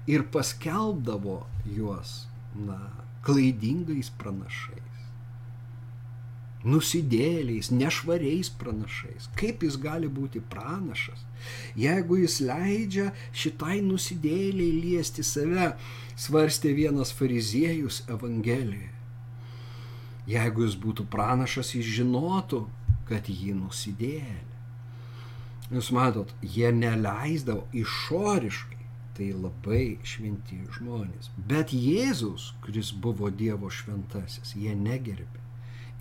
ir 0.08 0.26
paskelbdavo 0.34 1.42
juos, 1.78 2.26
na, 2.56 2.80
klaidingais 3.26 4.12
pranašais 4.20 4.86
nusidėliais, 6.66 7.70
nešvariais 7.70 8.50
pranašais. 8.60 9.30
Kaip 9.38 9.64
jis 9.64 9.78
gali 9.82 10.10
būti 10.10 10.42
pranašas, 10.50 11.22
jeigu 11.78 12.18
jis 12.24 12.40
leidžia 12.42 13.12
šitai 13.38 13.80
nusidėliai 13.86 14.82
liesti 14.82 15.24
save, 15.24 15.74
svarstė 16.18 16.74
vienas 16.76 17.14
fariziejus 17.14 18.02
Evangelijoje. 18.10 18.92
Jeigu 20.26 20.66
jis 20.66 20.78
būtų 20.82 21.06
pranašas, 21.14 21.76
jis 21.78 21.86
žinotų, 22.00 22.64
kad 23.06 23.30
jį 23.30 23.54
nusidėlė. 23.60 24.42
Jūs 25.70 25.92
matot, 25.94 26.32
jie 26.42 26.72
neleisdavo 26.74 27.68
išoriškai, 27.78 28.75
tai 29.16 29.32
labai 29.34 29.98
šventi 30.04 30.60
žmonės. 30.78 31.32
Bet 31.50 31.72
Jėzus, 31.74 32.52
kuris 32.66 32.92
buvo 32.92 33.32
Dievo 33.32 33.72
šventasis, 33.72 34.56
jie 34.60 34.76
negerbė 34.76 35.44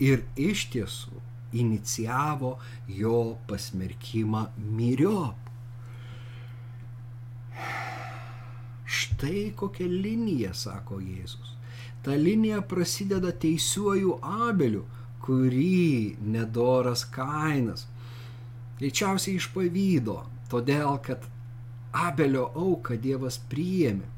ir 0.02 0.24
iš 0.40 0.66
tiesų 0.74 1.20
inicijavo 1.54 2.56
jo 2.90 3.36
pasmerkimą 3.48 4.46
myriop. 4.58 5.38
Štai 8.84 9.52
kokia 9.56 9.86
linija, 9.88 10.52
sako 10.54 10.98
Jėzus. 11.02 11.54
Ta 12.04 12.16
linija 12.18 12.60
prasideda 12.68 13.30
teisiuoju 13.32 14.18
Abeliu, 14.22 14.84
kurį 15.24 16.16
nedoras 16.20 17.06
kainas. 17.14 17.86
Greičiausiai 18.78 19.38
iš 19.38 19.48
pavydo, 19.54 20.18
todėl 20.52 20.98
kad 21.06 21.24
Abelio 21.94 22.48
auką 22.58 22.98
Dievas 23.00 23.38
priėmė, 23.50 24.08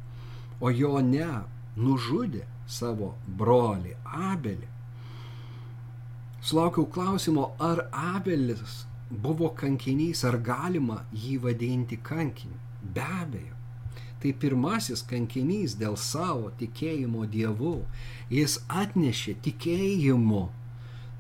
o 0.61 0.73
jo 0.73 0.97
ne, 1.05 1.29
nužudė 1.77 2.47
savo 2.67 3.15
brolį 3.39 3.95
Abelį. 4.05 4.69
Sulaukiau 6.47 6.87
klausimo, 6.87 7.51
ar 7.59 7.89
Abelis 7.93 8.85
buvo 9.11 9.51
kankinys, 9.61 10.25
ar 10.25 10.39
galima 10.39 11.03
jį 11.13 11.37
vadinti 11.43 11.99
kankiniu. 12.03 12.59
Be 12.95 13.03
abejo. 13.03 13.55
Tai 14.23 14.33
pirmasis 14.43 15.03
kankinys 15.11 15.75
dėl 15.79 15.97
savo 16.01 16.53
tikėjimo 16.61 17.27
Dievu. 17.31 17.81
Jis 18.31 18.61
atnešė 18.83 19.37
tikėjimu, 19.45 20.47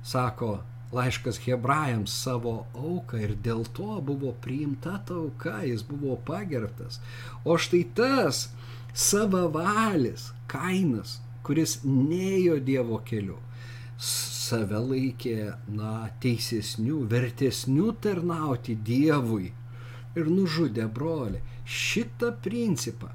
sako 0.03 0.61
laiškas 0.95 1.41
hebrajams, 1.47 2.13
savo 2.25 2.67
auką 2.75 3.19
ir 3.23 3.35
dėl 3.43 3.65
to 3.77 3.99
buvo 4.07 4.33
priimta 4.43 4.99
ta 5.07 5.17
auka, 5.19 5.59
jis 5.67 5.83
buvo 5.87 6.17
pagertas. 6.29 7.01
O 7.45 7.59
štai 7.59 7.83
tas 7.97 8.47
savavalis, 8.95 10.31
kainas, 10.51 11.19
kuris 11.47 11.81
neėjo 11.85 12.61
Dievo 12.65 13.01
keliu, 13.07 13.39
save 13.99 14.79
laikė, 14.79 15.53
na, 15.73 16.09
teisesnių, 16.23 17.03
vertesnių 17.11 17.93
tarnauti 18.03 18.77
Dievui 18.89 19.53
ir 20.17 20.33
nužudė 20.33 20.89
brolį. 20.93 21.43
Šitą 21.67 22.31
principą 22.45 23.11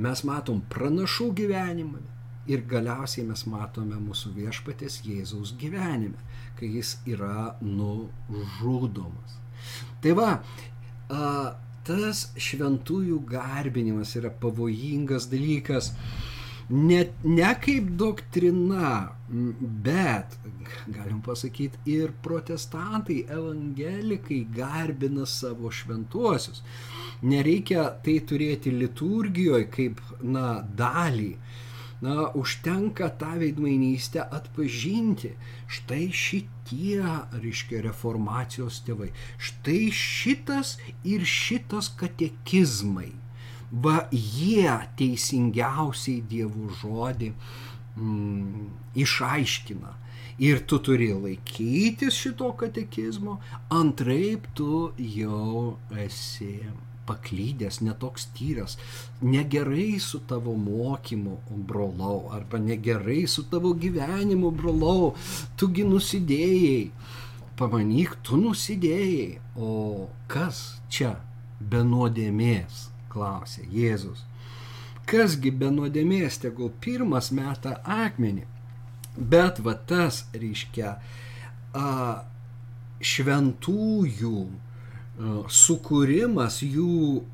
mes 0.00 0.22
matom 0.24 0.62
pranašų 0.72 1.32
gyvenimą 1.40 2.00
ir 2.48 2.62
galiausiai 2.70 3.26
mes 3.28 3.44
matome 3.50 3.98
mūsų 4.00 4.32
viešpatės 4.38 5.02
Jėzaus 5.04 5.52
gyvenime, 5.60 6.16
kai 6.58 6.72
jis 6.76 6.96
yra 7.08 7.54
nužudomas. 7.62 9.38
Tai 10.02 10.14
va, 10.18 10.30
tas 11.88 12.24
šventųjų 12.48 13.22
garbinimas 13.30 14.14
yra 14.18 14.30
pavojingas 14.42 15.30
dalykas 15.32 15.92
ne, 16.68 17.06
ne 17.24 17.54
kaip 17.60 17.90
doktrina, 17.96 19.08
bet, 19.84 20.36
galim 20.92 21.20
pasakyti, 21.24 21.80
ir 21.88 22.12
protestantai, 22.22 23.22
evangelikai 23.32 24.42
garbina 24.54 25.26
savo 25.26 25.72
šventuosius. 25.72 26.62
Nereikia 27.28 27.88
tai 28.04 28.18
turėti 28.28 28.72
liturgijoje 28.74 29.70
kaip, 29.74 30.02
na, 30.22 30.60
dalį. 30.62 31.32
Na, 32.04 32.28
užtenka 32.38 33.08
tą 33.18 33.32
veidmainystę 33.40 34.22
atpažinti. 34.22 35.32
Štai 35.66 36.10
šitie, 36.14 37.02
reiškia, 37.34 37.82
reformacijos 37.88 38.82
tėvai. 38.86 39.10
Štai 39.36 39.88
šitas 39.90 40.76
ir 41.02 41.26
šitas 41.26 41.90
katekizmai 41.98 43.10
va 43.70 44.08
jie 44.12 44.70
teisingiausiai 44.98 46.22
dievų 46.30 46.68
žodį 46.80 47.32
mm, 47.96 48.68
išaiškina. 49.04 49.94
Ir 50.38 50.60
tu 50.70 50.78
turi 50.78 51.10
laikytis 51.12 52.14
šito 52.14 52.52
katekizmo, 52.60 53.40
antraip 53.74 54.46
tu 54.54 54.92
jau 55.02 55.78
esi 56.06 56.60
paklydęs, 57.08 57.80
netoks 57.86 58.28
tyras, 58.36 58.76
negerai 59.22 60.00
su 60.02 60.20
tavo 60.28 60.54
mokymu, 60.58 61.38
brolau, 61.68 62.28
arba 62.36 62.60
negerai 62.62 63.22
su 63.28 63.46
tavo 63.50 63.72
gyvenimu, 63.74 64.52
brolau, 64.52 65.14
tugi 65.56 65.86
nusidėjai. 65.88 66.90
Pamanyk, 67.58 68.20
tu 68.22 68.36
nusidėjai, 68.38 69.40
o 69.58 70.06
kas 70.30 70.78
čia 70.92 71.16
be 71.58 71.82
nuodėmės? 71.82 72.86
klausė 73.18 73.66
Jėzus. 73.72 74.24
Kasgi 75.08 75.52
be 75.60 75.70
nuodėmės 75.72 76.40
tegul 76.42 76.70
pirmas 76.84 77.30
meta 77.34 77.78
akmenį. 77.82 78.44
Bet 79.16 79.62
va 79.64 79.74
tas 79.90 80.26
reiškia 80.36 80.92
a, 81.74 81.86
šventųjų 83.12 84.36
sukūrimas, 85.48 86.60
jų 86.62 87.24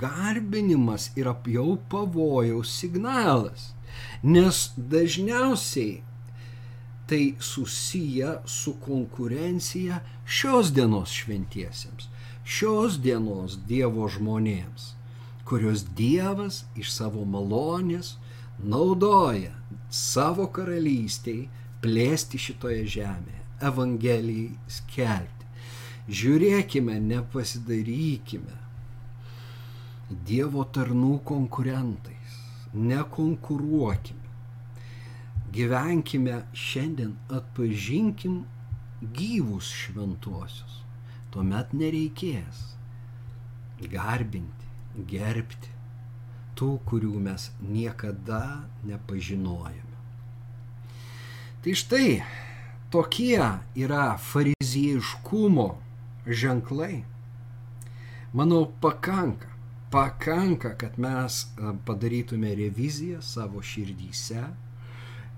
garbinimas 0.00 1.10
yra 1.18 1.34
jau 1.50 1.76
pavojaus 1.90 2.72
signalas. 2.80 3.72
Nes 4.22 4.72
dažniausiai 4.76 6.02
tai 7.06 7.34
susiję 7.38 8.38
su 8.48 8.74
konkurencija 8.80 10.00
šios 10.24 10.72
dienos 10.72 11.12
šventiesiems, 11.12 12.08
šios 12.44 12.96
dienos 13.04 13.58
Dievo 13.68 14.08
žmonėms 14.08 14.94
kurios 15.44 15.84
Dievas 15.96 16.64
iš 16.76 16.92
savo 16.94 17.24
malonės 17.28 18.14
naudoja 18.64 19.52
savo 19.92 20.46
karalystiai 20.56 21.48
plėsti 21.84 22.40
šitoje 22.40 22.84
žemėje, 22.96 23.40
Evangelijai 23.68 24.54
skelbti. 24.78 25.33
Žiūrėkime, 26.04 26.98
nepasidarykime 27.00 28.58
Dievo 30.28 30.66
tarnų 30.68 31.14
konkurentais, 31.24 32.34
nekonkuruokime. 32.76 34.28
Gyvenkime 35.54 36.42
šiandien, 36.52 37.14
atpažinkim 37.32 38.42
gyvus 39.16 39.70
šventuosius. 39.72 40.82
Tuomet 41.32 41.72
nereikės 41.72 42.60
garbinti 43.90 44.64
gerbti 45.10 45.72
tų, 46.54 46.68
kurių 46.86 47.16
mes 47.22 47.48
niekada 47.60 48.68
nepažinojame. 48.86 49.96
Tai 51.64 51.74
štai 51.80 52.10
tokie 52.92 53.40
yra 53.74 54.04
fariziejiškumo 54.20 55.66
ženklai. 56.26 57.04
Manau, 58.34 58.66
pakanka, 58.80 59.48
pakanka, 59.90 60.74
kad 60.78 60.98
mes 60.98 61.44
padarytume 61.86 62.54
reviziją 62.58 63.22
savo 63.22 63.62
širdyse 63.62 64.42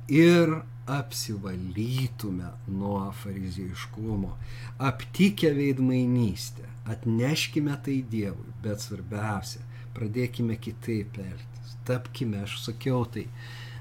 ir 0.08 0.54
apsivalytume 0.86 2.50
nuo 2.68 3.10
fariziejiškumo, 3.22 4.36
aptikę 4.78 5.50
veidmainystę, 5.54 6.62
atneškime 6.86 7.74
tai 7.84 7.98
Dievui, 8.10 8.54
bet 8.62 8.84
svarbiausia, 8.84 9.64
pradėkime 9.96 10.56
kitaip 10.62 11.18
elgtis, 11.18 11.74
tapkime, 11.88 12.44
aš 12.46 12.60
sakiau 12.68 13.02
tai, 13.10 13.26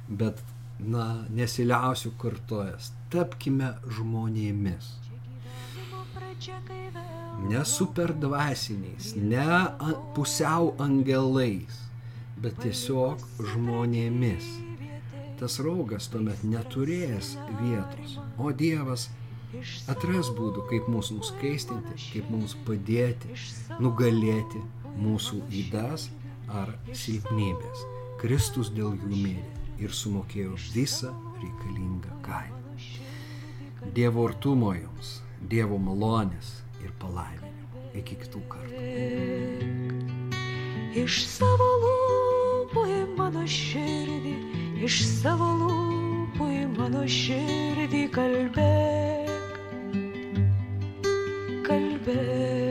bet, 0.10 0.42
na, 0.80 1.26
nesiliausiu 1.30 2.16
kartojas, 2.22 2.90
tapkime 3.14 3.76
žmonėmis. 3.86 4.90
Ne 7.50 7.64
super 7.66 8.14
dvasiniais, 8.14 9.14
ne 9.16 9.48
pusiau 10.16 10.74
angelais, 10.82 11.82
bet 12.42 12.58
tiesiog 12.64 13.22
žmonėmis. 13.52 14.48
Tas 15.40 15.60
raugas 15.60 16.08
tuomet 16.12 16.46
neturės 16.48 17.34
vietos, 17.60 18.16
o 18.40 18.52
Dievas 18.56 19.10
atras 19.92 20.32
būdų, 20.36 20.64
kaip 20.70 20.88
mūsų 20.92 21.20
nuskaistinti, 21.20 21.98
kaip 22.14 22.32
mums 22.32 22.56
padėti, 22.68 23.36
nugalėti 23.84 24.64
mūsų 24.96 25.42
įdas 25.64 26.10
ar 26.48 26.72
silpnybės. 26.94 27.84
Kristus 28.22 28.72
dėl 28.76 28.96
jų 28.96 29.12
mirė 29.12 29.84
ir 29.84 29.92
sumokėjo 29.92 30.56
visą 30.74 31.12
reikalingą 31.42 32.16
kainą. 32.26 32.62
Dievo 33.96 34.26
artumo 34.30 34.72
jums, 34.74 35.20
Dievo 35.46 35.78
malonės 35.78 36.48
ir 36.82 36.90
palaiminimo. 37.02 37.84
Iki 37.96 38.18
kitų 38.24 38.42
kartų. 38.50 38.80
Iš 40.96 41.20
savo 41.30 41.70
lūpų 41.84 42.86
į 42.90 43.00
mano 43.20 43.46
širdį, 43.46 44.36
iš 44.88 45.02
savo 45.22 45.52
lūpų 45.62 46.50
į 46.56 46.68
mano 46.78 47.06
širdį 47.20 48.06
kalbėk, 48.16 49.58
kalbėk. 51.70 52.65